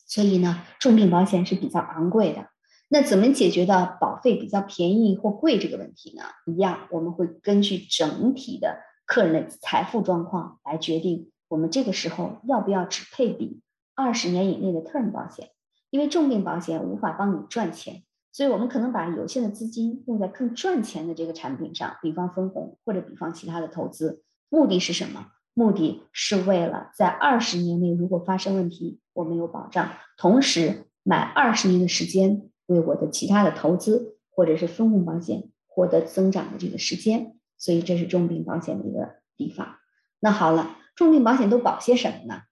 [0.06, 2.48] 所以呢，重病保险是比较昂贵的。
[2.88, 6.24] 那怎么解决的保费比较便宜或贵这个问题呢？
[6.46, 8.78] 一样，我们会根据整体的。
[9.06, 13.60] 客人的财富状况来决定我们这个时候要不要只配比
[13.94, 15.50] 二十年以内的 term 保险，
[15.90, 18.02] 因为重病保险无法帮你赚钱，
[18.32, 24.22] 所以我们可能把有限的资金用在更赚钱的这个产品上，比方分红或者比方其他的投资。
[24.48, 25.26] 目的是什么？
[25.54, 37.36] 目的是为了在二十年内如果发生问题，我们有保障，同时买二十年的时间为我的其他的投资或者是分红保险获得增长的这个时间。
[37.56, 39.76] 所以这是重病保险的一个地方。
[40.18, 42.42] 那好了，重病保险都保些什么呢？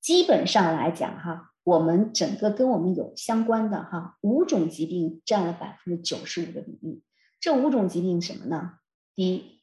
[0.00, 7.02] 基本上来讲，哈，我们整个跟我们有相关的哈五种疾病占了百分之九十五的比例。
[7.38, 8.78] 这五种疾病什么呢？
[9.14, 9.60] 第一，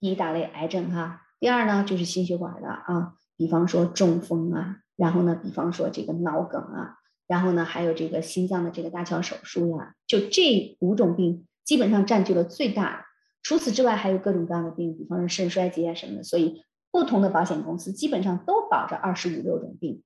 [0.00, 1.22] 第一大类癌症哈。
[1.42, 13.06] 第二呢，就是心血管的啊，比方说中风啊、然后呢，比方说这个脑梗啊，然后呢还有这个心脏的这个搭桥手术呀，就这五种病基本上占据了最大。
[13.42, 16.22] 除此之外，还有各种各样的病，比方说肾衰竭啊什么的。
[16.22, 16.62] 所以
[16.92, 20.04] 不同的保险公司基本上都保着二十五六种病。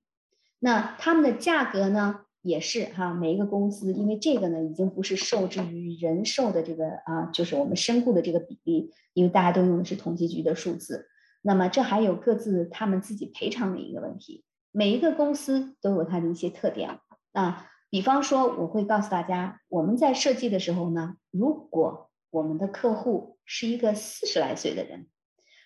[0.57, 11.05] 那他们的价格呢，也是哈，每一个公司，因为这个呢已经不是受制于人寿的这个啊，就是我们身故的这个比例，因为大家都用的是统计局的数字。
[11.41, 16.99] 那么这还有各自他们自己赔偿的一个问题，每一个公司都有它的一些特点
[17.33, 17.67] 啊。
[17.89, 25.07] 比方说，我会告诉大家，我们在设计的时候呢，如果我们的客户是一个四十来岁的人。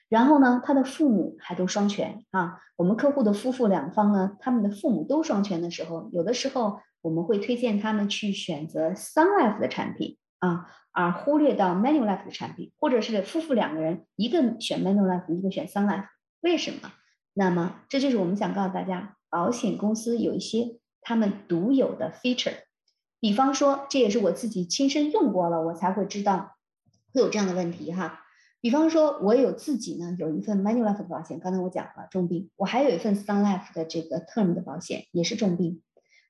[0.08, 2.60] 然后呢，他的父母还都双全啊。
[2.76, 16.08] 我们客户的夫妇两方呢，他们的父母都双全的时候，有的时候我们会推荐他们去选择 Sun Life 的产品啊，而忽略到 Manulife 的产品，或者是夫妇两个人一个选 Manulife，一个选 Sun Life，
[16.42, 16.92] 为什么？
[17.34, 22.56] 那么这就是我们想告诉大家，保险公司有一些他们独有的 feature。
[23.20, 26.58] 比方说，这也是我自己亲身用过了，我才会知道
[27.14, 28.26] 会有这样的问题哈。
[28.62, 35.84] 比方说，我有自己呢有一份 Manulife 的保险，刚才我讲了重病，我还有一份 Sun Life 的这个 Term 的保险，也是重病。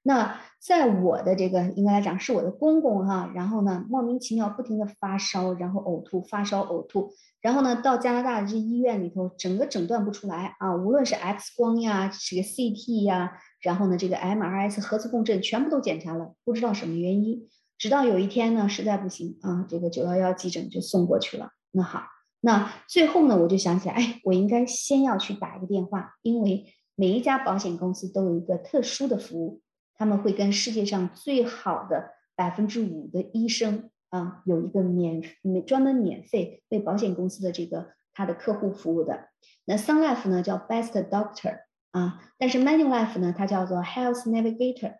[0.04, 17.47] 那在我的这个应该来讲是我的公公哈，然后呢莫名其妙不停的发烧，然后呕吐，发烧呕吐，然后呢到加拿大的这医院里头，整个诊断不出来啊，无论是 X 光呀，这个 CT 呀，然后呢这个 MRS 核磁共振全部都检查了，不知道什么原因。
[17.78, 21.49] 直到有一天呢，实在不行啊，这个九幺幺急诊就送过去了。
[21.72, 22.04] 那好。
[22.43, 29.62] 那最后呢，我就想起来，哎，我应该先要去打一个电话，因为每一家保险公司都有一个特殊的服务，
[30.02, 39.30] 他们会跟世界上最好的百分之五的医生啊，有一个免免专门免费为保险公司的这个他的客户服务的。
[39.66, 41.60] 那 Sun Life 呢叫 Best Doctor
[41.91, 44.95] 啊，但是 Manulife 呢它叫做 Health Navigator。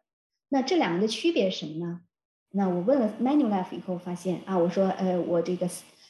[0.50, 2.02] 那这两个的区别是什么呢？
[2.52, 5.68] 那我问了 Manulife 以后发现啊，我说呃我这个。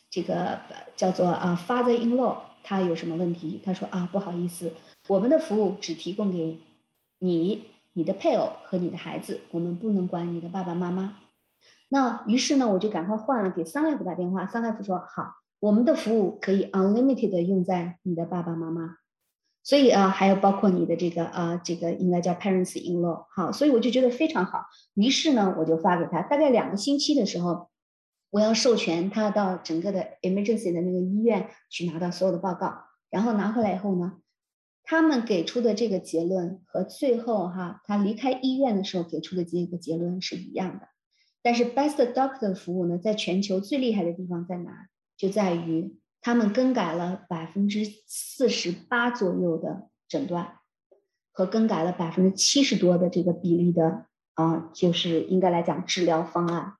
[0.09, 0.59] 这个
[0.97, 3.61] 叫做啊，father-in-law，他有什么问题？
[3.63, 4.73] 他说啊，不好意思，
[5.07, 6.59] 我们的服务只提供给
[7.19, 11.17] 你、你的配偶和你的孩子，我们不能管你的爸爸妈妈。
[11.89, 18.97] 那于是呢，我就赶快换了给 Sun Life 打电话，Sun Life 说好，我们的服务可以 unlimited 用在你的爸爸妈妈，
[19.63, 24.65] 所以啊，还有包括你的这个啊，这个应该叫 parents-in-law，好，所以我就觉得非常好。
[24.93, 27.69] 于是呢，我就发给他，大概两个星期的时候。
[28.33, 34.20] 我要授权他到整个的 emergency 的那个医院去拿到所有的报告，然后拿回来以后呢，
[34.91, 40.89] 他们给出的这个结论和最后哈他离开医院的时候给出的这个结论是一样的。
[41.41, 44.89] 但是 Best Doctor 服务呢，在全球最厉害的地方在哪？
[45.15, 50.55] 就在于他们更改了百分之四十八左右的诊断，
[51.31, 56.73] 和更改了百分之七十多的这个比例的啊，就是应该来讲治疗方案。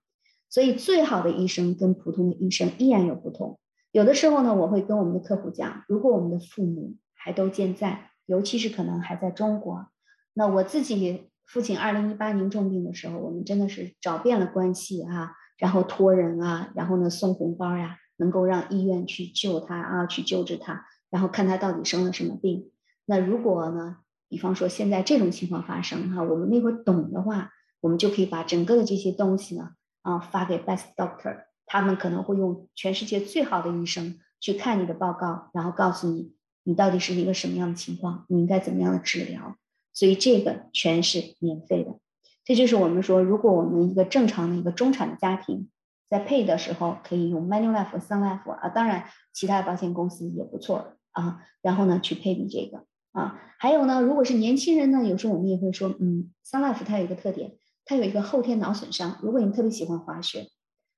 [0.49, 3.57] 所以，最好的医生跟普通的医生依然有不同。
[3.93, 9.87] 有的时候呢，我会跟我们的客户讲，如果我们的父母还都健在，尤其是可能还在中国，
[10.33, 22.71] 那我自己父亲二零一八年重病的时候，我们真的是找遍了关系啊，然后托人啊，然后呢送红包呀，能够让医院去救他啊，去救治他，然后看他到底生了什么病。
[23.05, 23.97] 那如果呢，
[24.27, 27.51] 比方说现在这种情况发生哈，我们那会儿懂的话，
[27.81, 29.71] 我们就可以把整个的这些东西呢。
[30.03, 36.33] 啊，发给 best doctor，他们可能会用全世界最好的医生去看你的报告，然后告诉你
[36.71, 39.57] 你到底是一个什么样的情况，你应该怎么样的治疗。
[39.91, 41.99] 所以这个全是免费的。
[42.45, 45.69] 这就是我们说，如果我们一个正常的一个中产的家庭
[46.09, 51.41] 在配的时候，可以用 Manulife 和 Sun Life 啊，当然其他的保险公司也不错啊。
[51.61, 53.37] 然后呢，去配比这个啊。
[53.59, 57.57] 还有呢，如果是年轻人呢，有时候我们也会说，嗯，Sun Life 它有一个特点。
[57.83, 59.17] 它有一个后天脑损伤。
[59.23, 60.47] 如果你特别喜欢滑雪，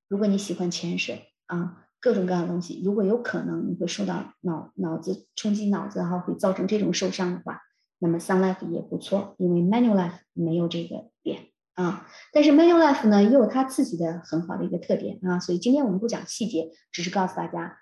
[0.10, 7.62] 如果你喜欢潜水啊，各种各样的东西，如果有可能你会受到脑脑子冲击脑子哈，会造成这种受伤的话，
[7.98, 12.06] 那么 Sun Life 也不错，因为 Manual Life 没有这个点啊。
[12.34, 15.40] 但是 Manual Life 呢，也有它自己的很好的一个特点啊。
[15.40, 17.78] 所以今天我们不讲细节，只是告诉大家，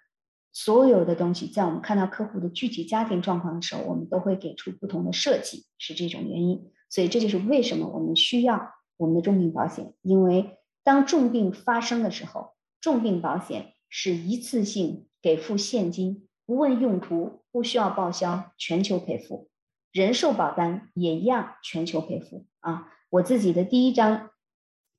[0.54, 6.72] 所有的东西在我们看到客户的具体家庭状况的时候，我们都会给出不同的设计，是这种原因。
[6.90, 8.72] 所以这就是为什么我们需要。
[8.98, 19.52] 我们的重病保险，因为当重病发生的时候，重病保险是一次性给付现金，不问用途，不需要报销，全球赔付。
[19.92, 22.88] 人寿保单也一样，全球赔付啊。
[23.12, 24.32] 我自己的第一张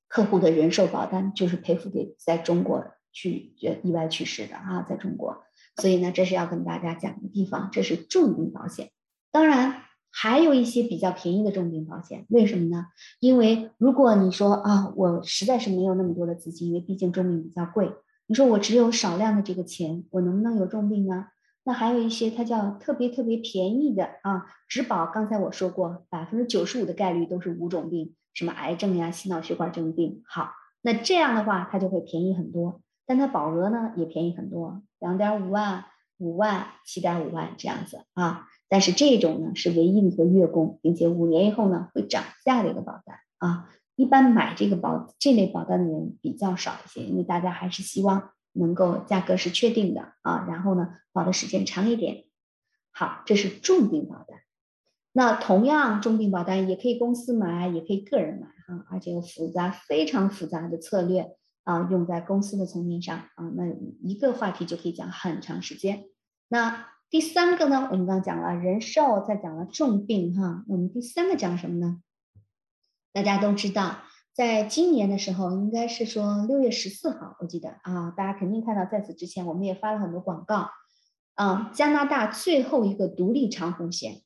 [0.07, 5.43] 客户的人寿保单就是赔付给在中国去意外去世的啊，在中国。
[5.76, 8.93] 所以呢，这是要跟大家讲的地方，这是重病保险。
[9.32, 9.82] 当然。
[10.14, 12.88] 还有一些比较便宜的重病保险，为什么呢？
[13.18, 17.90] 因为如果你说啊，我实在是没有那么多的资金，因为毕竟重病比较贵，
[18.33, 21.26] 你说我只有少量的这个钱，我能不能有重病呢？
[21.64, 30.22] 那还有一些它叫特别特别便宜的啊，只保刚才我说过，百分之九十五的概率都是无种病，什么癌症呀、心脑血管症病。
[30.26, 35.85] 好，那这样的话它就会便宜很多，但它保额呢也便宜很多，两点五万、
[36.16, 38.49] 五万、七点五万这样子啊。
[38.66, 43.68] 但是这种呢是唯一的一个月供，并且五年以后呢会涨价的一个保单啊。
[44.03, 52.24] 一般买这个保这类保单的人比较少一些，因为大家还是希望能够价格是确定的啊，然后呢保的时间长一点。
[52.90, 54.40] 好，这是重病保单。
[55.12, 63.64] 那同样重病保单也可以公司买，也可以个人买哈，而且有复杂非常复杂的策略啊，用在公司的层面上啊，那
[64.03, 66.07] 一个话题就可以讲很长时间。
[66.48, 70.64] 那第三个呢，我们刚讲了人寿，再讲了重病哈。
[70.66, 72.00] 那我们第三个讲什么呢？
[73.13, 73.99] 大家都知道，
[74.33, 80.71] 在今年的时候，应该是说六月十四号，我记得啊，大家肯定看到，在此之前我们也发了很多广告
[81.35, 81.71] 啊。
[81.75, 84.23] 加拿大最后一个独立长虹险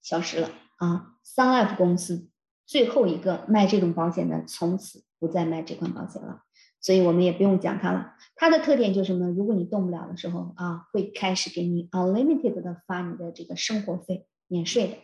[0.00, 2.28] 消失了啊，Sun Life 公司
[2.64, 6.42] 最后一个卖这种保险的，从此不再卖这款保险了。
[6.80, 8.14] 所以我们也不用讲它了。
[8.34, 9.28] 它的特点就是什么？
[9.28, 14.96] 如果你动不了的时候啊，会开始给你 unlimited 的发你的这个生活费，免税的。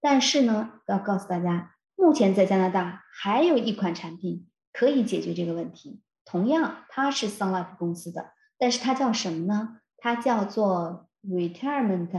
[0.00, 6.00] 但是呢，要告诉大家，目前在加拿大还有一款产品可以解决这个问题。
[6.24, 9.78] 同样，它是 Sun Life 公司的，但是它叫什么呢？
[9.96, 12.10] 它叫做 Retirement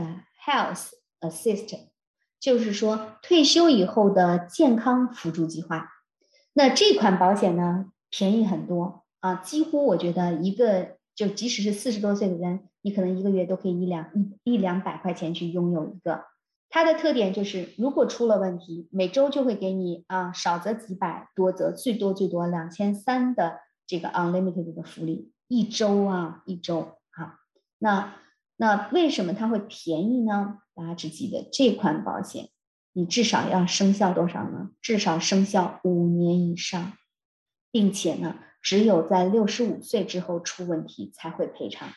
[0.44, 1.78] Health Assist，
[2.40, 5.88] 就是说退休以后的健康辅助计划。
[6.52, 7.92] 那这款保险呢？
[8.10, 16.24] 便宜很多啊，几乎我觉得一个就即使是四十多岁的人，你可能一个月都可以一两一一两百块钱去拥有一个。
[16.70, 27.40] 它的特点就是，如果出了问题，每周就会给你啊，少则几百，多则最多最多两千三的这个 unlimited 的福利，一周啊一周啊。
[27.78, 28.14] 那
[28.56, 30.58] 那为什么它会便宜呢？
[30.74, 32.48] 大家只记得这款保险，
[32.92, 34.70] 你至少要生效多少呢？
[34.80, 36.92] 至少生效五年以上。
[37.70, 41.90] 并且呢，只有在六十五岁之后出问题才会赔偿。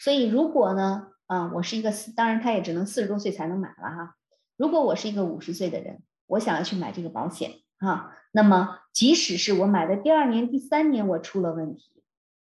[0.00, 4.16] 所以如果呢，啊，我是一个四，当然他也只能四十多岁才能买了哈。
[4.56, 12.02] 如果我是一个五十岁的人，我想要去买这个保险啊，那么即使是我买的第二年、第三年我出了问题，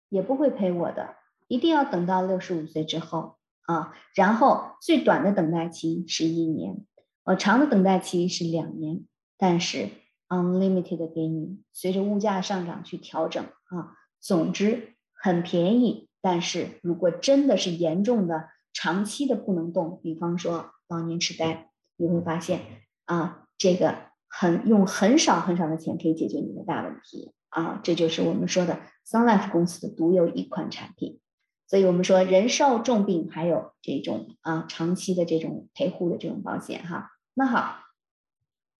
[0.09, 1.15] 也不会赔我的，
[1.47, 3.95] 一定要等到六十五岁之后啊。
[4.17, 6.85] 然后最短的等待期是一年，
[7.23, 9.05] 呃，长的等待期是两年，
[9.39, 9.91] 但是。
[10.33, 13.97] Unlimited 给你，随着物价上涨去调整啊。
[14.21, 22.61] 总之很便宜，但是如果真的是严重的、长期的不能动，比方说老年痴呆，你会发现
[23.05, 23.97] 啊，这个
[24.29, 27.81] 很用很少很少的钱可以解决你的大问题啊。
[27.83, 31.21] 这就是我们说的 Sun Life 公司的独有一款产品。
[31.67, 37.11] 所以我们说人寿重病还有这种啊长期的这种陪护的这种保险哈。
[37.35, 37.79] 那好。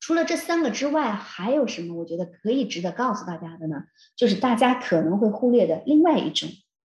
[0.03, 1.95] 除了这三个之外，还有什么？
[1.95, 3.83] 我觉得可以值得告诉大家的呢？
[4.17, 6.49] 就是大家可能会忽略的另外一种，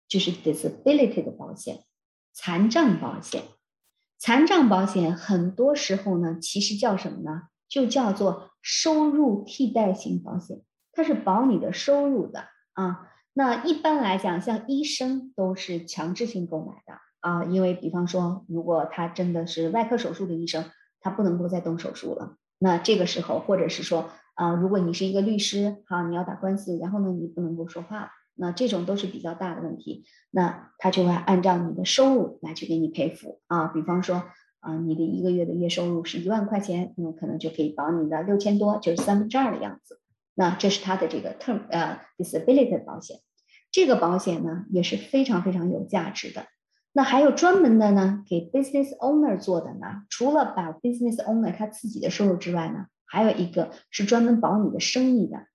[0.09, 1.85] 就是 disability 的保险，
[2.37, 3.45] 残障保险。
[4.19, 7.45] 残障保险很多时候呢，其实叫什么呢？
[7.67, 10.61] 就叫做收入替代型保险，
[10.93, 13.09] 它是保你的收入的啊。
[13.33, 20.71] 那一般来讲，像医生都是强制性购买的啊，因为比方说，如果他真的是外科手术的医生，
[21.01, 22.37] 他不能够再动手术了。
[22.59, 33.69] 那这个时候，或者是说，啊，如果你是一个律师，好，你要打官司，然后呢，你不能够说话了，那这种都是比较大的问题，那他就会按照你的收入来去给你赔付啊。
[33.69, 34.25] 比方说，
[34.61, 40.01] 啊，你的一个月的月收入是一万块钱，那么可能就可以保你的六千多，就是三分之二的样子。
[40.35, 43.21] 那这是他的这个 term 呃 disability 保险，
[43.73, 46.47] 这个保险呢也是非常非常有价值的。
[46.93, 50.03] 那还有专门的呢，给 business owner 做的呢。
[50.11, 55.47] 除了保 business owner 他自己的收入之外呢，还有一个是专门保你的生意的。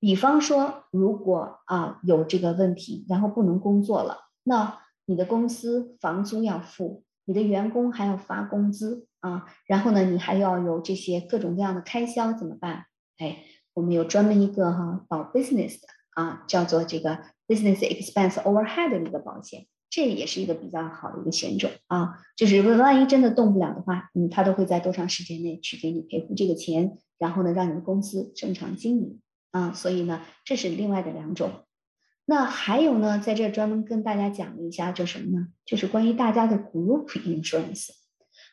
[0.00, 12.86] 比方说，如果啊有这个问题，然后不能工作了，那你的公司房租要付，你的员工还要发工资啊，然后呢，你还要有这些各种各样的开销，怎么办？
[13.18, 13.44] 哎，
[13.74, 19.66] 我们有专门一个哈保 business 的啊，叫做这个 business expense overhead 的一个保险。
[19.90, 29.20] 这也是一个比较好的一个险种啊，就是万一真的动不了的话，嗯，他都会在多长时间内去给你赔付这个钱，然后呢，让你的公司正常经营
[29.50, 29.72] 啊。
[29.72, 31.64] 所以呢，这是另外的两种。
[32.24, 35.48] 那还有呢，在这专门跟大家讲一下，就什么呢？
[35.64, 37.90] 就是关于大家的 group insurance。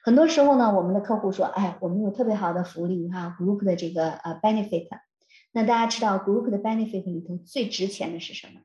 [0.04, 4.88] 很多时候呢，我们的客户说，哎，我们有特别好的福利哈，group 的这个呃 benefit。
[5.52, 8.62] 那大家知道 group 的 benefit 里头最值钱的是什么？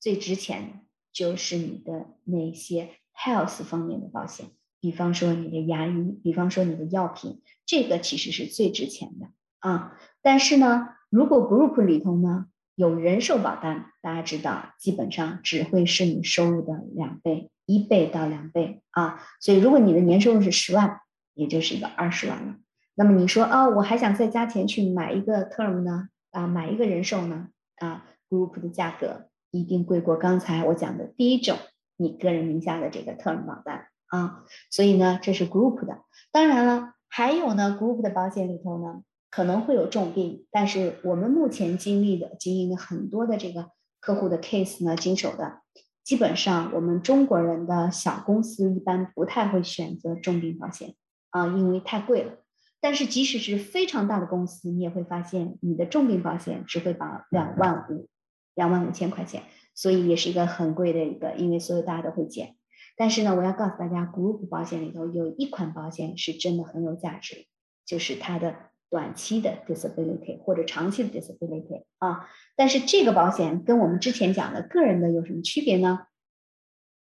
[0.00, 0.68] 最值钱的
[1.12, 4.46] 就是你的那些 health 方面的保险，
[4.80, 9.26] 比方说你的牙医，比方说你的药品，这个其实是最值钱的
[9.58, 9.98] 啊。
[10.22, 12.46] 但是呢，如果 group 里头呢
[12.76, 19.20] 有人寿保单，大家知道，基本上只会是你收入的两倍，一倍到两倍啊。
[19.40, 21.00] 所以如果你的年收入是十万，
[21.34, 22.54] 也就是一个二十万了。
[22.94, 26.08] 那么你说啊，我还想再加钱去买一个 term 呢？
[26.30, 27.48] 啊，买一个人寿呢？
[27.76, 31.58] 啊，group 的价格一定贵过刚才我讲的第一种
[31.96, 34.44] 你个人名下的这个 term 保单啊。
[34.70, 35.98] 所以呢，这是 group 的。
[36.30, 39.02] 当然了，还有呢，group 的保险里头呢。
[39.30, 43.70] 可能会有重病，但是我们目前经历的、经营的很多的这个
[44.00, 45.60] 客户的 case 呢，经手的，
[46.02, 50.96] 基本上我们中国人的小公司一般不太会选择重病保险
[51.30, 52.38] 啊，因为太贵了。
[52.80, 58.08] 但是即使是非常大的公司，你也会发现你的重病保险只会保两万五、
[58.56, 59.44] 两万五千块钱，
[59.76, 62.56] 所以也是一个很贵的一个，因为所有大家都会减。
[62.96, 67.46] 但是呢，我要告诉大家，group 保险里头有一款保险是真的很有价值，
[67.86, 68.69] 就是它的。
[68.90, 76.00] 短期的 disability 或者长期的 disability 啊，但是这个保险跟我们之前讲的个人的有什么区别呢？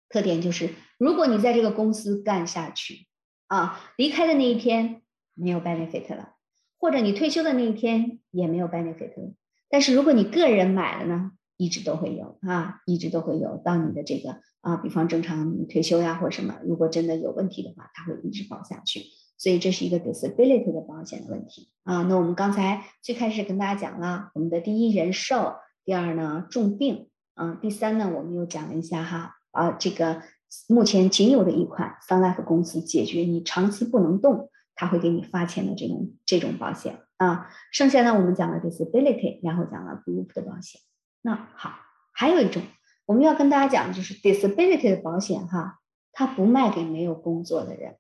[0.08, 0.70] 特点就是，
[1.00, 3.08] 如果你在这个公司干下去
[3.48, 5.02] 啊，离开的那一天
[5.34, 6.36] 没有 benefit 了，
[6.78, 9.34] 或者你退休的那一天也没有 benefit 了。
[9.70, 19.02] 但是如果你个人买了呢，一直都会有啊，一直都会有到你的这个啊，比方正常退休呀或什么，如果真的有问题的话，它会一直保下去。
[19.44, 22.04] 所以这是一个 disability 的保险的问题啊。
[22.04, 30.22] 那我们刚才最开始跟大家讲了，我们的第一人寿，第二呢重病，啊，第三呢我们又讲了一下哈，啊这个
[30.70, 37.50] 目前仅有的一款 Sun Life 公司解决你长期不能动，他会给你发钱的这种这种保险啊。
[37.74, 40.80] 剩下呢我们讲了 disability，然后讲了 group 的保险。
[41.22, 41.74] 那好，
[42.14, 42.64] 还有一种
[43.06, 45.80] 我们要跟大家讲的就是 disability 的保险哈，
[46.14, 47.98] 它不卖给没有工作的人。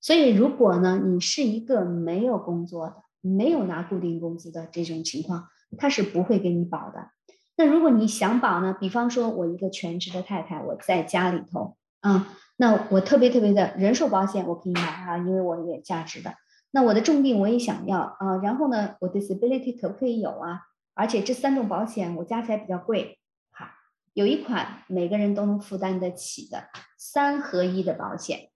[0.00, 7.10] 所以，如果呢，你是一个没有工作的、没有拿固定工资的这种情况，他是不会给你保的。
[7.56, 8.76] 那如果你想保呢？
[8.78, 16.34] 比方说，我一个全职的太太，我在家里头啊，那我特别特别的人寿保险我可以买啊，因为我有价值的。
[16.70, 20.60] 那我的重病我也想要啊，然后呢，我 disability 可不可以有啊？
[20.94, 23.18] 而且这三种保险我加起来比较贵，
[23.50, 23.66] 好，
[24.14, 26.64] 有一款每个人都能负担得起的
[26.96, 28.47] 三合一的保险。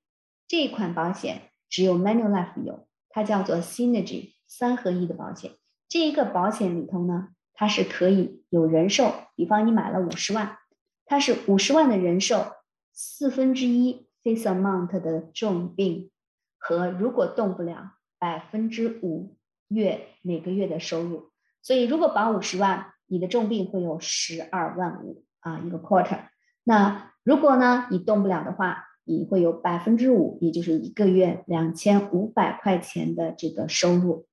[0.52, 5.52] 这款保险只有 Manulife 有，它叫做 Synergy 三合一的保险。
[5.88, 10.58] 这一个保险里头呢，它是可以有人寿，比方你买了五十万，
[11.06, 12.52] 它是五十万的人寿，
[12.92, 16.10] 四分之一 face amount 的重病
[16.58, 19.38] 和如果动不了百分之五
[19.68, 21.30] 月每个月的收入。
[21.62, 26.26] 所以如果保五十万，你的重病会有十二万五啊一个 quarter。
[26.62, 34.26] 那如果呢你动不了的话，你会有百分之五，也就是一个月两千五百块钱的这个收入。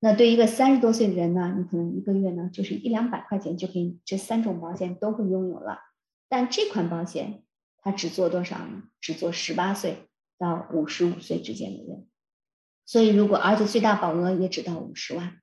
[0.00, 5.78] 那对一个三十多岁的人呢，你可能一个月呢就是一两百块钱就可以这三种保险都会拥有了。
[6.28, 7.42] 但这款保险
[7.78, 8.82] 它只做多少呢？
[9.00, 10.08] 只做十八岁
[10.38, 12.06] 到五十五岁之间的人。
[12.86, 15.38] 所以如果而且最大保额也只到五十万，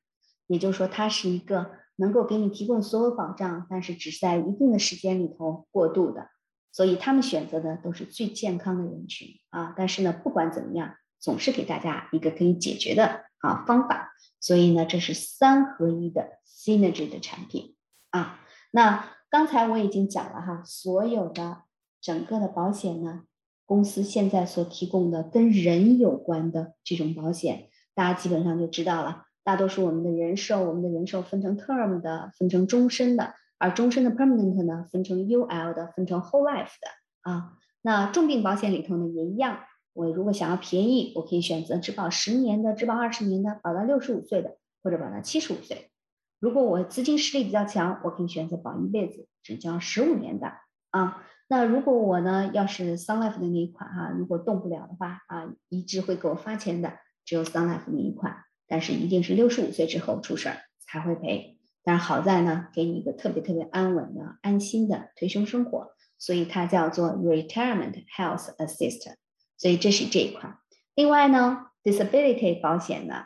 [0.47, 6.27] 也就是说它是一个能够给你提供所有保障，但是只在一定的时间里头过渡的。
[6.71, 14.13] 所以他们选择的都是最健康的人群啊，但是呢，不管怎么样，总是给大家一个可以解决的啊方法。
[14.39, 17.75] 所以呢，这是三合一的 synergy 的产品
[18.09, 18.39] 啊。
[18.71, 21.63] 那刚才我已经讲了哈，所有的
[22.01, 23.23] 整个的保险呢，
[23.65, 29.25] 公司现在所提供的跟人有关的这种保险，大家基本上就知道了。
[29.43, 33.33] 大多数我们的人寿，我们的人寿分成 term 的，分成终身的。
[33.61, 37.53] 而终身的 permanent 呢，分成 UL 的，分成 whole life 的啊。
[37.83, 39.59] 那重病保险里头呢也一样，
[39.93, 45.91] 我如果想要便宜，我可以选择只保十年的，只保二十年的，保到六十五岁的，或者保到七十五岁。
[46.39, 50.53] 如果我资金实力比较强，我可以选择保一辈子，只交十五年的
[50.89, 51.23] 啊。
[51.47, 56.93] 那如果我呢要是 Sun Life 的那一款哈，如果动不了的话啊，一直会给我发钱的，
[57.25, 58.37] 只有 Sun Life 那一款，
[58.67, 61.59] 但是一定是六十五岁之后出事儿才会赔。
[61.83, 69.13] 但是好在呢，给你一个特别特别安稳的、安心的退休生活，所以它叫做 Retirement Health Assist。
[69.57, 70.57] 所以这是这一块。
[70.95, 73.23] 另外呢，Disability 保险呢，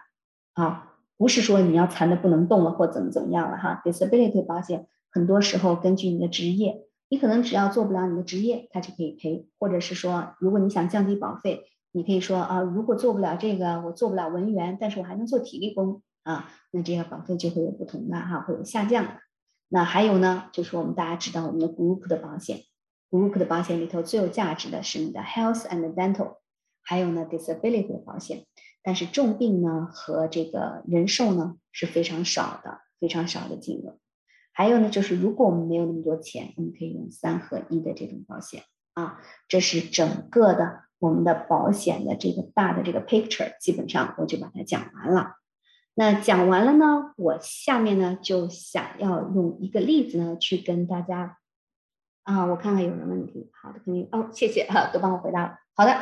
[0.54, 3.82] 啊，不是说你要残的不能动了或怎么怎么样了哈。
[3.86, 19.20] Disability 保险很多时候根据你的职业，你可能只要做不了你的职业，它就可以赔；或者是说，如果你想降低保费，你可以说啊，如果做不了这个，我做不了文员，但是我还能做体力工啊，那这个保费就会有不同的哈，会有下降。
[19.70, 22.62] 那还有呢，就是我们大家知道我们的 group 的保险
[23.12, 26.38] ，group 的保险里头最有价值的是你的 health and dental，
[26.82, 28.46] 还有呢 disability 保险。
[28.82, 34.00] 但是重病呢和这个人寿呢是非常少的，非常少的金额。
[34.52, 38.64] 还有呢，就是如果我们没有那么多钱，我们可以用三合一的这种保险
[38.94, 39.20] 啊。
[39.48, 45.36] 这是整个的我们的保险的这个大的这个 picture，基本上我就把它讲完了。
[45.98, 51.38] 那讲完了呢，我下面呢就想要用一个例子呢去跟大家
[52.24, 53.50] 啊，我看看有什么问题。
[53.54, 55.56] 好的，肯定哦，谢谢哈，都帮我回答了。
[55.74, 55.96] 好的，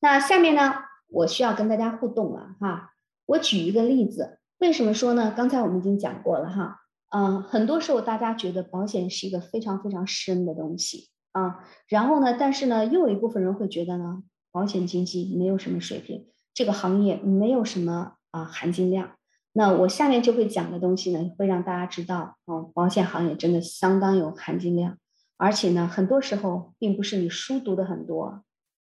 [0.00, 0.72] 那下面呢？
[1.12, 2.92] 我需要跟大家互动了哈，
[3.26, 5.34] 我举一个例子，为什么说呢？
[5.36, 14.22] 刚才我们已经讲过了哈，嗯，很多时候大家觉得保险是一个非常非常深的东西啊，然后呢，但是呢，又有一部分人会觉得呢，
[14.52, 19.16] 保险经纪没有什么水平，这个行业没有什么啊含金量。
[19.52, 24.98] 那我下面就会讲的东西呢，会让大家知道，哦，保险行业真的相当有含金量，
[25.36, 28.44] 而且呢，很多时候并不是你书读的很多，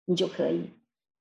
[0.06, 0.72] 你就可以。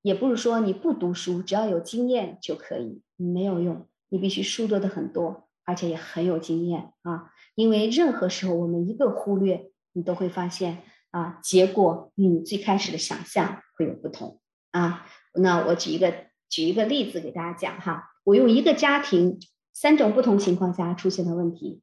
[0.02, 3.86] 也不是说你不读书，只要有经验就可以，没有用。
[4.10, 7.32] 你必须书读的很多，而且也很有经验啊。
[7.54, 14.40] 因为任何时候我们一个忽略，你都会发现啊，结果与你最开始的想象会有不同
[14.72, 15.06] 啊。
[15.32, 16.12] 那我举一个
[16.48, 19.38] 举一个例子给大家讲哈，我用一个家庭
[19.72, 21.82] 三种不同情况下出现的问题，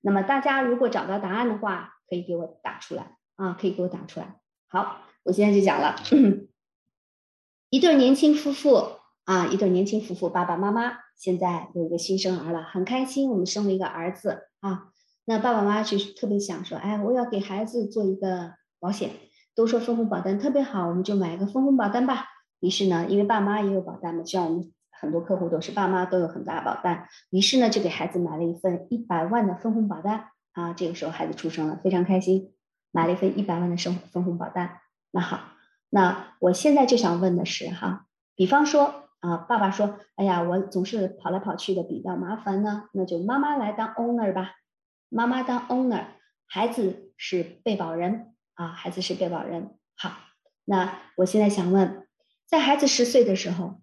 [0.00, 4.36] 那么大家如果找到答案的话，可以给我打出来啊，可以给我打出来。
[4.68, 5.96] 好，我现在就讲了。
[7.70, 13.30] 一对年轻夫妇啊，一对年轻夫妇，爸爸妈妈现在有一个新生儿了，很开心。
[13.30, 14.92] 我们生了一个儿子啊，
[15.24, 19.10] 那爸爸妈妈就特别想说，哎，我要给孩子做一个保险，
[19.54, 22.26] 都说分红保单特别好，我们就买一个分红保单吧。
[22.60, 30.72] 于是呢，因为爸妈也有保单嘛，像我们很多客户都是爸妈都有很大保单，于是呢，就给孩子买了一份一百万的分红保单啊。
[30.72, 32.54] 这个时候孩子出生了，非常开心，
[32.92, 34.80] 买了一份一百万的生分红保单。
[35.10, 35.40] 那好。
[35.88, 44.56] 那我现在就想问的是哈，比方说啊，爸爸说，哎呀，我总是跑来跑去的比较麻烦呢，那就妈妈来当 owner 吧，
[45.08, 46.06] 妈妈当 owner，
[46.48, 49.78] 孩子是被保人啊，孩子是被保人。
[49.96, 50.10] 好，
[50.64, 52.08] 那我现在想问，
[52.48, 53.80] 在孩子十岁的时候，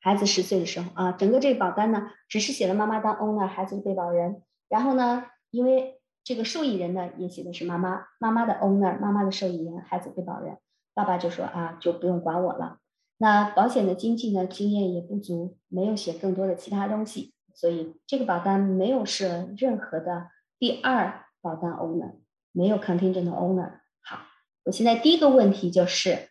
[0.00, 10.58] 孩子十岁的时候啊，整个这个保单呢，只是写了妈妈当 owner，孩子是被保人，然后呢，因为这个受益人呢也写的是妈妈，妈妈的 owner，妈妈的受益人，孩子被保人。
[10.94, 12.78] 爸爸就说啊，就不用管我了。
[13.18, 20.28] 那保险的经济呢，经验也不足，没有写更多的其他东西，所以这个保单没有设任何的
[20.58, 22.16] 第二保单 owner，
[22.50, 23.80] 没有 contingent owner。
[24.00, 24.18] 好，
[24.64, 26.30] 我现在第一个问题就是，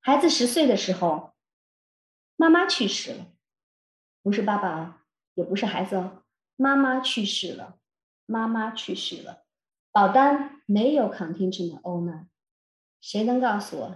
[0.00, 1.32] 孩子十岁的时候，
[2.40, 3.26] 妈妈去世了，
[4.22, 5.02] 不是爸爸，
[5.34, 6.22] 也不是孩子哦，
[6.56, 7.74] 妈妈去世了，
[8.24, 9.42] 妈妈去世了，
[9.92, 12.28] 保单没有 contingent owner。
[13.02, 13.94] 谁能告诉我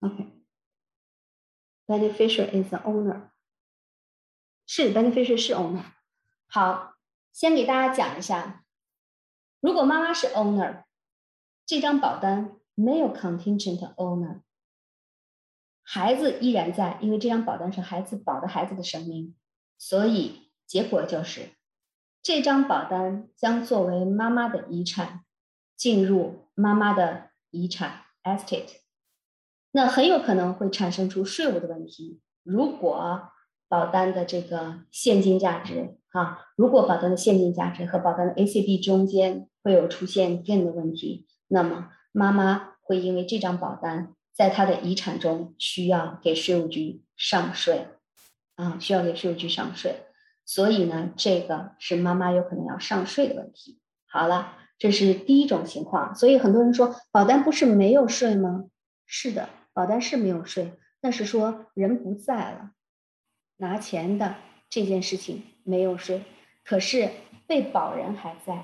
[0.00, 3.30] OK，beneficiary is the owner，
[4.66, 5.84] 是 beneficiary 是 owner。
[6.46, 6.96] 好，
[7.31, 8.65] 先给大家讲一下，
[9.59, 10.83] 如果妈妈是 owner，
[11.65, 14.41] 这张保单没有 contingent owner，
[15.83, 19.35] 孩子依然在，因为这张保单是孩子保的孩子的生命，
[19.77, 20.47] 所以。
[20.69, 21.55] 结果就是，
[22.21, 25.25] 这张保单将作为妈妈的遗产
[25.75, 28.75] 进入妈妈的遗产 estate，
[29.71, 32.21] 那很有可能会产生出税务的问题。
[32.43, 33.31] 如果
[33.69, 47.87] 保单的这个现金价值啊，如果保单的现金价值和保单的 ACB 中间会有出现 gain 的问题，那么妈妈会因为这张保单在她的遗产中需要给税务局上税
[48.55, 50.07] 啊，需要给税务局上税，
[50.45, 53.79] 所以呢，这个是妈妈有可能要上税的问题。
[54.07, 58.65] 好了，这是第一种情况，所以很多人说保单不是没有税吗？
[59.05, 62.71] 是的，保单是没有税，但是说人不在了。
[63.61, 64.35] 拿钱的
[64.69, 66.23] 这件事情没有税，
[66.63, 67.09] 可是
[67.45, 68.63] 被保人还在，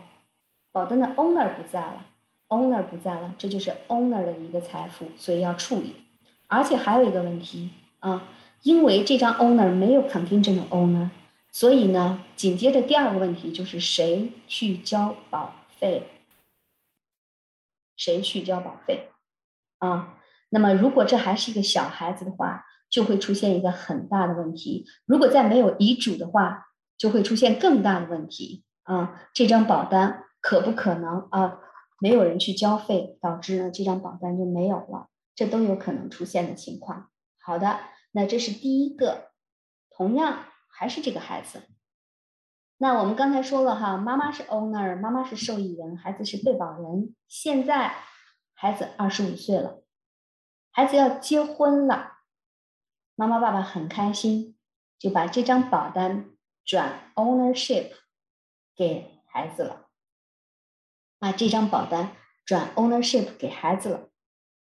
[0.72, 2.06] 保单的 owner 不在了
[2.48, 5.98] ，owner 不在了，这就是 owner 的一个财富，所以要处理。
[6.48, 8.30] 而且还有一个问题啊，
[8.64, 11.10] 因为这张 owner 没有 contingent owner，
[11.52, 16.08] 所以呢，紧接着第二个问题就是谁去交保费？
[17.98, 19.10] 谁去交保费？
[19.80, 20.20] 啊，
[20.50, 22.66] 那么如果这还是一个小孩子的话。
[22.96, 24.86] 就会出现一个很大的问题。
[25.06, 26.68] 如果再没有遗嘱的话，
[26.98, 29.22] 就会出现更大的问题啊！
[29.34, 31.60] 这张保单可不可能啊？
[32.00, 37.10] 没有人去交费，导致呢这张保单就没有了，这都有可能出现的情况。
[37.43, 37.82] 好的，
[38.14, 39.32] 那这是第一个，
[39.91, 41.64] 同样还是这个孩子。
[42.78, 47.14] 那我们刚才说了哈，妈妈是 owner，妈妈是受益人，孩子是被保人。
[47.28, 47.93] 现在
[48.54, 49.84] 孩子二十五岁了，
[50.72, 52.14] 孩子要结婚了。
[53.16, 54.57] 妈妈、爸爸很开心，
[54.99, 56.32] 就把这张保单
[56.66, 57.91] 转 ownership
[58.76, 59.88] 给孩子了。
[61.18, 62.11] 把这张保单
[62.45, 64.09] 转 ownership 给孩子了，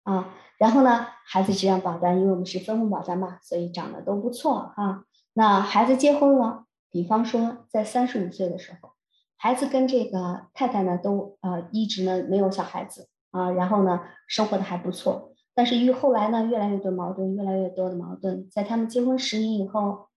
[0.04, 5.04] 啊，然后呢，孩子这张保单，因为我们是分红保单嘛，所以长得都不错啊。
[5.34, 8.92] 那孩子结婚了，比方说在三十五岁的时候，
[9.36, 15.34] 孩子跟这个太太呢都呃一直呢没有小孩子啊，然后呢生活的还不错。
[15.58, 20.08] 但是与后来呢，越来越多矛盾，越来越多的矛盾，在他们结婚十年以后，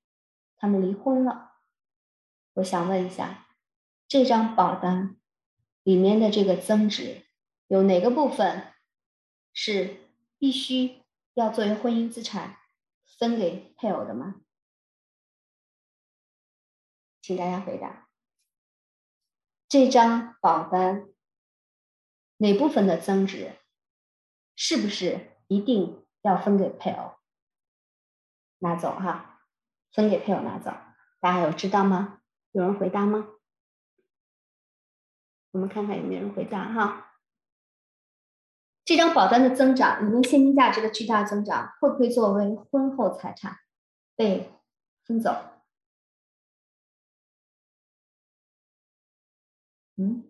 [0.55, 1.53] 他们离婚了。
[2.53, 3.47] 我想问一下，
[4.07, 5.19] 这张保单
[5.81, 7.25] 里面的这个增值，
[7.65, 8.71] 有哪个部分
[9.51, 9.97] 是
[10.37, 11.01] 必须
[11.33, 12.57] 要作为婚姻资产
[13.17, 14.41] 分给配偶的吗？
[17.19, 18.07] 请大家回答。
[19.67, 21.09] 这张保单
[22.37, 23.53] 哪部分的增值
[24.55, 25.30] 是不是？
[25.51, 27.15] 一定要分给配偶
[28.59, 29.41] 拿走哈，
[29.91, 30.71] 分给配偶拿走，
[31.19, 32.21] 大家有知道吗？
[32.53, 33.27] 有人回答吗？
[35.51, 37.17] 我们看看有没有人回答哈。
[38.85, 43.57] 这张保单的增长，里面现金价值的巨大增长，会不会作为婚后财产
[44.15, 44.49] 被
[45.03, 45.35] 分走？
[49.97, 50.23] 嗯，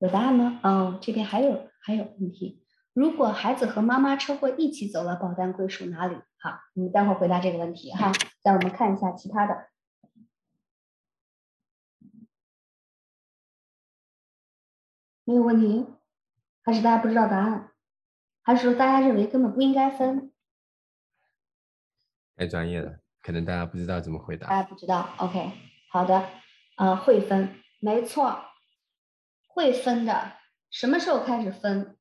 [0.00, 0.60] 有答案吗？
[0.62, 2.63] 哦，这边还有还有问题。
[2.94, 6.14] 如果孩子和妈妈车祸一起走了，保单归属哪里？
[6.38, 8.12] 好，你们待会儿回答这个问题哈。
[8.44, 9.68] 让我们看一下其他的，
[15.24, 15.86] 没有问题，
[16.62, 17.72] 还是大家不知道答案，
[18.42, 20.32] 还是说大家认为根本不应该分？
[22.36, 24.48] 太专业了，可能大家不知道怎么回答。
[24.48, 25.50] 大家不知道，OK，
[25.90, 26.28] 好的，
[26.76, 28.38] 呃，会分，没错，
[29.48, 30.34] 会分的，
[30.70, 31.93] 什么时候开始分？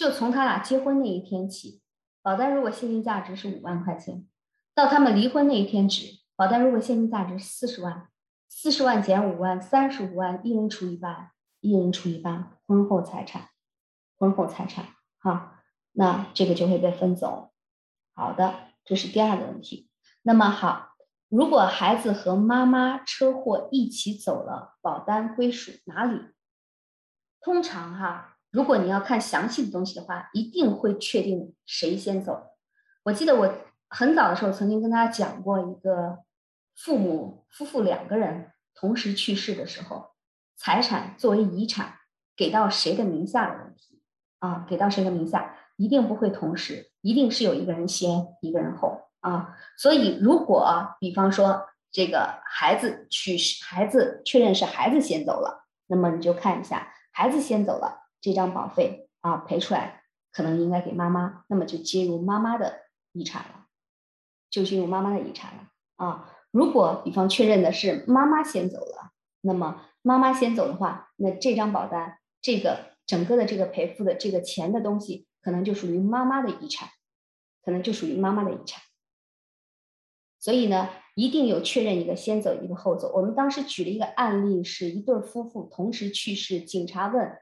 [0.00, 1.82] 就从他俩结婚那一天起，
[2.22, 4.26] 保单如果现金价值是五万块钱，
[4.74, 8.08] 到他们离婚那一天止，保单如果现金价值四十万，
[8.48, 13.50] 四十万减五万，三十五万，一人出一半，一人出一半，婚后财产，
[14.16, 14.86] 婚后财产，
[15.18, 15.60] 哈，
[15.92, 17.52] 那这个就会被分走。
[18.14, 18.54] 好的，
[18.86, 19.90] 这是第二个问题。
[20.22, 20.94] 那么好，
[21.28, 26.22] 如果孩子和妈妈车祸一起走了，保单归属哪里？
[27.42, 28.29] 通常哈。
[28.50, 32.42] 如果你要看详细的东西的话，一定会确定谁先走。
[33.04, 33.54] 我记得我
[33.88, 36.18] 很早的时候曾经跟大家讲过一个
[36.76, 40.10] 父母夫妇两个人同时去世的时候，
[40.56, 41.94] 财产作为遗产
[42.36, 44.02] 给到谁的名下的问题
[44.40, 49.56] 啊，给到谁的名下一定不会同时，一定是有一个人先，一个人后啊。
[49.76, 57.99] 所以如果比方说这个孩子去世，孩子确认是孩子先走了，那么你就看一下孩子先走了。
[58.20, 60.02] 这张保费啊赔出来，
[60.32, 63.66] 可能应该给妈妈，那么就接入妈妈的遗产了，
[64.50, 66.36] 就进入妈妈的遗产了啊。
[66.50, 76.88] 如果比方确认的是妈妈先走了，那么妈妈先走的话，那这张保单这个整个的这个赔付的这个钱的东西，可能就属于妈妈的遗产，
[77.64, 78.82] 可能就属于妈妈的遗产。
[80.38, 83.12] 所以呢，一定有确认一个先走一个后走。
[83.14, 87.38] 我们当时举了一个案例，是一对夫妇同时去世，警察问。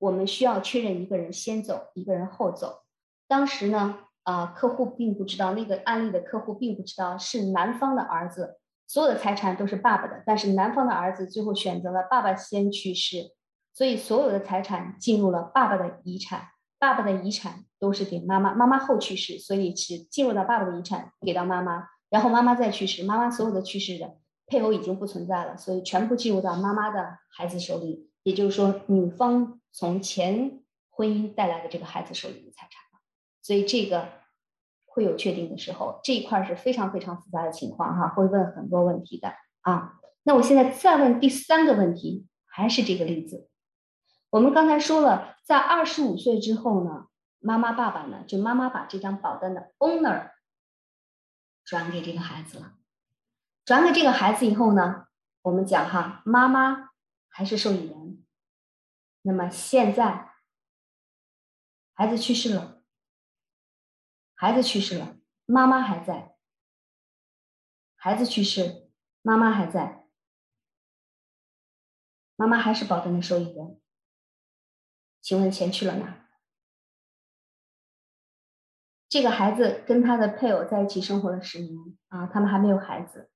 [0.00, 2.80] 我们需要确认一个人先走，一个人后走。
[3.28, 13.32] 当时呢，啊，客户并不知道那个案例的客户并不知道是男方的儿子，所有的财产都是爸爸的，但是男方的儿子最后选择了爸爸先去世，
[13.72, 16.48] 所以所有的财产进入了爸爸的遗产，
[16.78, 32.80] 爸爸的遗产都是给妈妈，妈妈后去世，所以是进入到爸爸的遗产给到妈妈，然后妈妈再去世，妈妈所有的去世的配偶已经不存在了，所以全部进入到妈妈的孩子手里，也就是说女方从前婚姻带来的这个孩子手里的财产。
[33.42, 34.08] 所以这个
[34.84, 39.94] 会有确定的时候，这一块是非常非常复杂的情况哈，会问很多问题的啊。
[40.22, 43.48] 那我现在再问第三个问题，还是这个例子。
[44.28, 47.06] 我们刚才说了，在二十五岁之后呢，
[47.40, 50.30] 妈妈爸爸呢，就妈妈把这张保单的 owner
[51.64, 52.74] 转给这个孩子了。
[53.64, 55.06] 转给这个孩子以后呢，
[55.42, 56.90] 我们讲哈，妈妈
[57.28, 57.99] 还是受益人。
[59.22, 60.32] 那么现在
[61.92, 62.82] 孩子去世了。
[64.34, 66.34] 孩子去世了，妈妈还在。
[67.94, 68.90] 孩子去世，
[69.20, 70.08] 妈妈还在。
[72.36, 73.78] 妈妈还是保单的受益人。
[75.20, 76.26] 请问钱去了哪？
[79.10, 83.30] 这个孩子跟他的配偶在一起生活了十年啊，他们还没有孩子。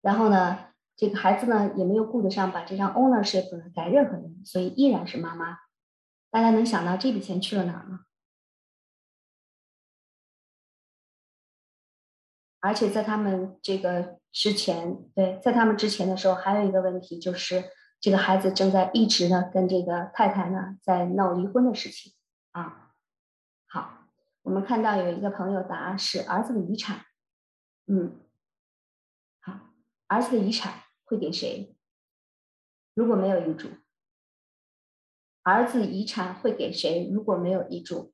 [0.00, 5.58] 然后呢，这个孩子呢也没有顾得上把这张 ownership 改任何人，所以依然是妈妈。
[6.30, 8.06] 大家能想到这笔钱去了哪儿吗？
[12.60, 17.64] 而且在他们这个之前，对，在他们之前的时候，还有一个问题就是，
[18.00, 22.12] 这个孩子正在一直呢跟这个太太呢在闹离婚的事情
[22.52, 22.92] 啊。
[23.66, 24.06] 好，
[24.42, 27.04] 我们看到有一个朋友答案是儿子的遗产，
[27.88, 28.20] 嗯，
[30.12, 31.74] 儿子的遗产会给谁？
[32.92, 33.70] 如果没有遗嘱，
[35.42, 37.08] 儿子遗产会给谁？
[37.10, 38.12] 如果没有遗嘱？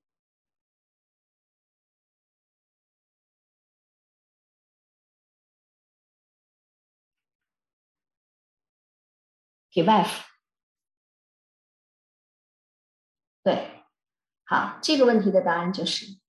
[9.72, 10.22] 给 wife，
[13.42, 13.82] 对，
[14.44, 16.20] 好，这个问题的答案就是，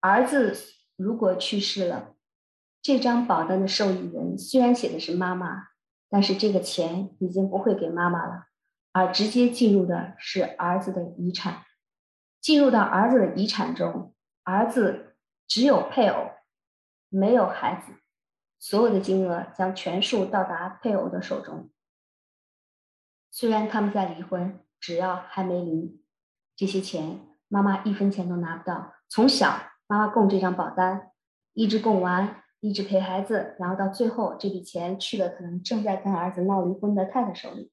[0.00, 0.54] 儿子
[0.96, 2.19] 如果去世了，
[2.82, 5.68] 这张保单的受益人虽然写的是妈妈，
[6.08, 8.46] 但是这个钱已经不会给妈妈了，
[8.92, 11.64] 而直接进入的是儿子的遗产，
[12.40, 14.14] 进入到儿子的遗产中，
[14.44, 15.16] 儿子
[15.46, 16.30] 只有配偶，
[17.08, 17.92] 没有孩子，
[18.58, 21.70] 所有的金额将全数到达配偶的手中。
[23.30, 26.02] 虽然他们在离婚，只要还没离，
[26.56, 28.94] 这些钱妈妈一分钱都拿不到。
[29.08, 31.10] 从小妈妈供这张保单，
[31.52, 37.72] 一直供完，一直陪孩子，然后到最后这笔钱去了，可能正在跟儿子闹离婚的太太手里。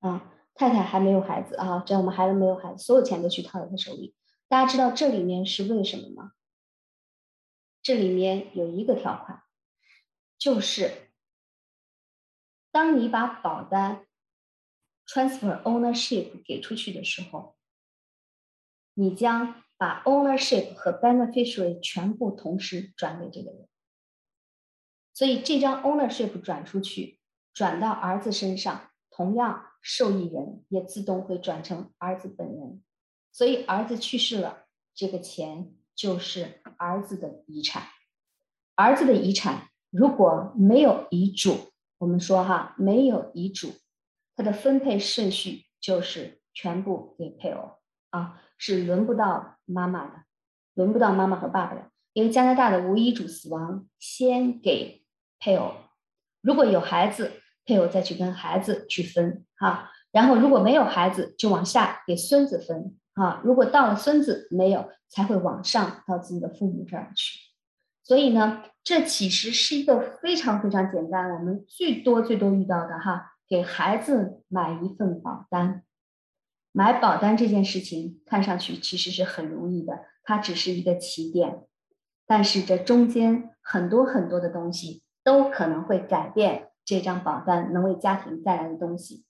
[0.00, 4.14] 啊，太太还没有孩子啊，只要我们孩子没有孩子，所有钱都去太太手里。
[4.48, 6.32] 大家知道这里面是为什么吗？
[7.82, 9.42] 这里面有一个条款，
[10.38, 11.10] 就是
[12.70, 14.06] 当你把保单。
[15.06, 17.58] transfer ownership 给出去的时候，
[18.94, 23.68] 你将把 ownership 和 beneficiary 全部同时转给这个人。
[25.12, 27.20] 所以这张 ownership 转出去，
[27.52, 32.82] 转到儿子身上，同样受益人也自动会转成儿子本人。
[33.30, 37.84] 所以儿子去世了，这个钱就是儿子的遗产。
[38.74, 43.72] 儿子的遗产如果没有遗嘱，我们说哈，没有遗嘱。
[44.36, 47.78] 它的分配顺序就是全部给配偶
[48.10, 50.12] 啊，是轮不到妈妈的，
[50.74, 51.90] 轮不到妈妈和爸爸的。
[52.12, 55.04] 因为加拿大的无遗嘱死亡先给
[55.40, 55.74] 配偶，
[56.40, 57.32] 如果有孩子，
[57.64, 59.90] 配偶再去跟孩子去分哈。
[60.12, 63.40] 然后如果没有孩子，就往下给孙子分啊。
[63.42, 67.38] 如果到了孙子没有，才会往上到自己的父母这儿去。
[68.04, 73.32] 所以呢，这其实是一个非常非常简单，我们最多最多遇到的哈。
[73.48, 75.82] 给孩子买一份保单，
[76.76, 81.62] 买保单这件事情看上去其实是很容易的，它只是一个起点，
[82.26, 89.24] 但是这中间很多很多的东西都可能会改变这张保单能为家庭带来的东西。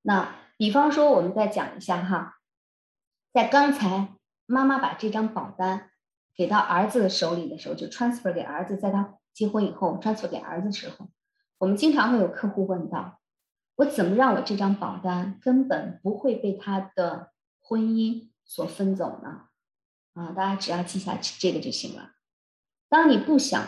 [0.00, 2.38] 那比方说，我们再讲一下哈，
[3.34, 4.14] 在刚才
[4.46, 5.90] 妈妈把这张保单
[6.34, 11.10] 给到儿子的手里的时候，就 transfer 给儿子，在他结婚以后 transfer 给儿子的时候，
[11.58, 13.20] 我们经常会有客户问到。
[13.78, 19.44] 我怎么让我这张保单根本不会被他的婚姻所分走呢？
[20.14, 22.10] 啊，大家只要记下这个就行了。
[22.88, 23.64] 当你不想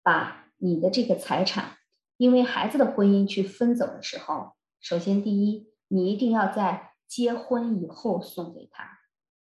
[0.00, 1.78] 把你的这个财产
[2.18, 9.00] 因为孩子的婚姻去分走的时候，首先第一，你一定要在结婚以后送给他，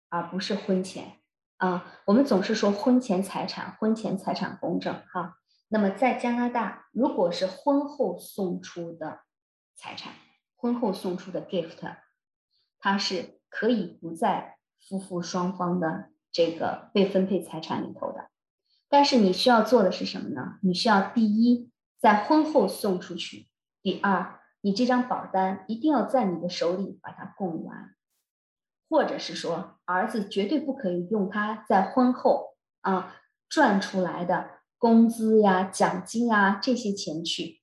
[0.09, 1.19] 而不是婚前
[1.57, 1.93] 啊。
[2.05, 5.37] 我们总是说婚前财产，婚前财产公证哈。
[5.67, 9.19] 那么在加拿大，如果是婚后送出的
[9.75, 10.13] 财产，
[10.55, 11.95] 婚后送出的 gift，
[12.79, 18.29] 它是可以不在夫妇双方的这个被分配财产里头的。
[18.87, 20.59] 但是你需要做的是什么呢？
[20.61, 23.47] 你需要第一，在婚后送出去；
[23.81, 27.95] 第二，你这张保单一定要在你的手里把它供完，
[28.89, 33.15] 或者是说，儿子绝对不可以用他在婚后啊
[33.49, 37.61] 赚出来的工资呀、奖金啊这些钱去，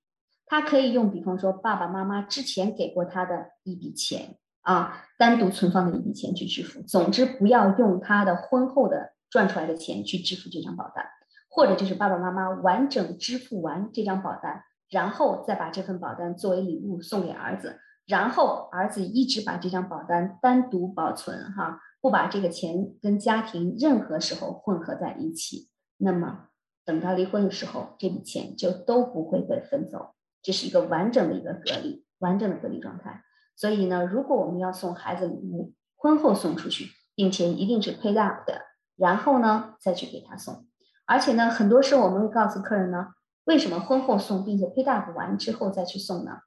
[0.52, 6.82] 他可以用，比方说爸爸妈妈之前给过他的一笔钱啊，单独存放的一笔钱去支付。
[6.82, 11.06] 总之，不要用他的婚后的赚出来的钱去支付这张保单。
[11.48, 25.70] 或者就是爸爸妈妈完整支付完这张保单，然后再把这份保单作为礼物送给儿子，然后儿子一直把这张保单单独保存，哈，不把这个钱跟家庭任何时候混合在一起。
[25.96, 26.48] 那么
[26.84, 33.22] 等到离婚的时候，这笔钱就都不会被分走，这是一个完整的一个隔离，完整的隔离状态。
[33.56, 38.62] 所以呢，如果我们要送孩子礼物，婚后送出去，并且一定是 paid up 的，
[38.96, 40.66] 然后呢再去给他送。
[41.06, 43.08] 而且呢，很多时候我们会告诉客人呢，
[43.44, 46.38] 为什么婚后送，并且 pay up 完之后再去送呢？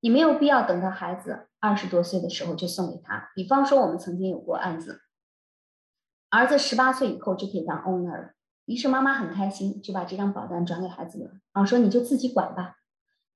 [0.00, 3.30] 你没有必要等到孩子二十多岁的时候就送给他。
[3.34, 5.00] 比方说，我们曾经有过案子，
[6.30, 8.32] 儿子十八岁以后就可以当 owner，了
[8.64, 12.76] 于是妈妈很开心，就把这张保单转给孩子了，啊，说你就自己管吧。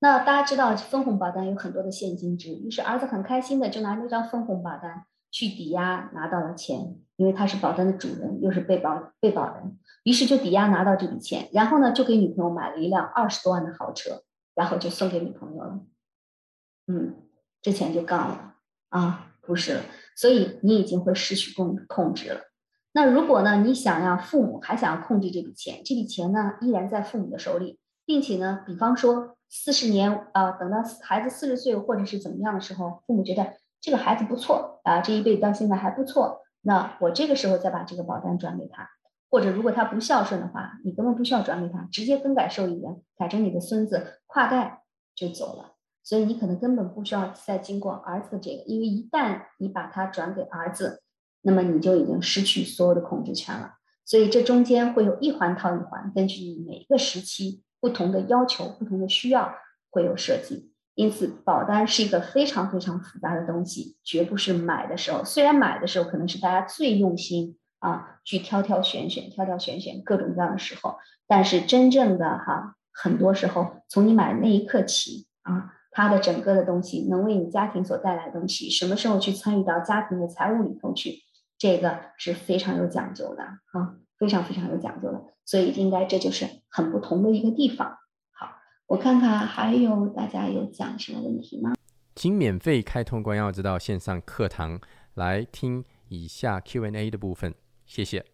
[0.00, 6.96] 那大家知道分红保单有很多的现金值，于是儿子很开心的就拿那张分红保单去抵押拿到了钱。
[7.18, 14.22] 因为他是保单的主人，又是被保被保人，于是就抵押拿到这笔钱，然后呢，就给女朋友买了一辆二十多万的豪车，
[14.54, 15.80] 然后就送给女朋友了。
[16.86, 17.16] 嗯，
[17.60, 18.54] 这钱就杠了
[18.90, 19.80] 啊，不是了，
[20.14, 22.42] 所以你已经会失去控控制了。
[22.92, 36.42] 那如果呢，你想要父母还想要控制这笔钱，这笔钱呢依然在父母的手里，并且呢，比方说四十年啊，等到孩子四十岁或者是怎么样的时候，父母觉得这个孩子不错啊，这一辈子到现在还不错。
[36.62, 38.88] 那我这个时候再把这个保单转给他，
[39.30, 44.82] 或者如果他不孝顺的话，你根本不需要转给他，直接更改受益人，改成你的孙子，跨代
[45.14, 45.76] 就走了。
[46.02, 51.02] 所以你可能根本不需要再经过儿子的这个，因为一旦你把它转给儿子，
[51.42, 53.74] 那么你就已经失去所有的控制权了。
[54.04, 59.54] 所以这中间会有一环套一环，根据你每一个时期不同的要求、不同的需要
[59.90, 60.72] 会有设计。
[60.94, 65.24] 因此，保单是一个非常非常复杂的东西，绝不是买的时候。
[65.24, 70.96] 虽然买的时候可能是大家最用心啊，去挑挑选选、挑挑选选各种各样的时候，
[71.28, 81.22] 但是真正的哈，很多时候从你买的那一刻起啊，它的整个的东西能为你家庭所带来的东西，什么时候去参与到家庭的财务里头去，
[81.56, 85.22] 这个是非常有讲究的啊，非常非常有讲究的。
[85.48, 87.88] 所以，应该这就是很不同的一个地方。
[88.32, 88.50] 好
[88.86, 91.72] 我看看还有大家有讲什么问题吗？
[92.14, 94.78] 请免费开通关耀之道线上课堂
[95.14, 97.54] 来听以下 Q&A 的部分，
[97.86, 98.26] 谢谢。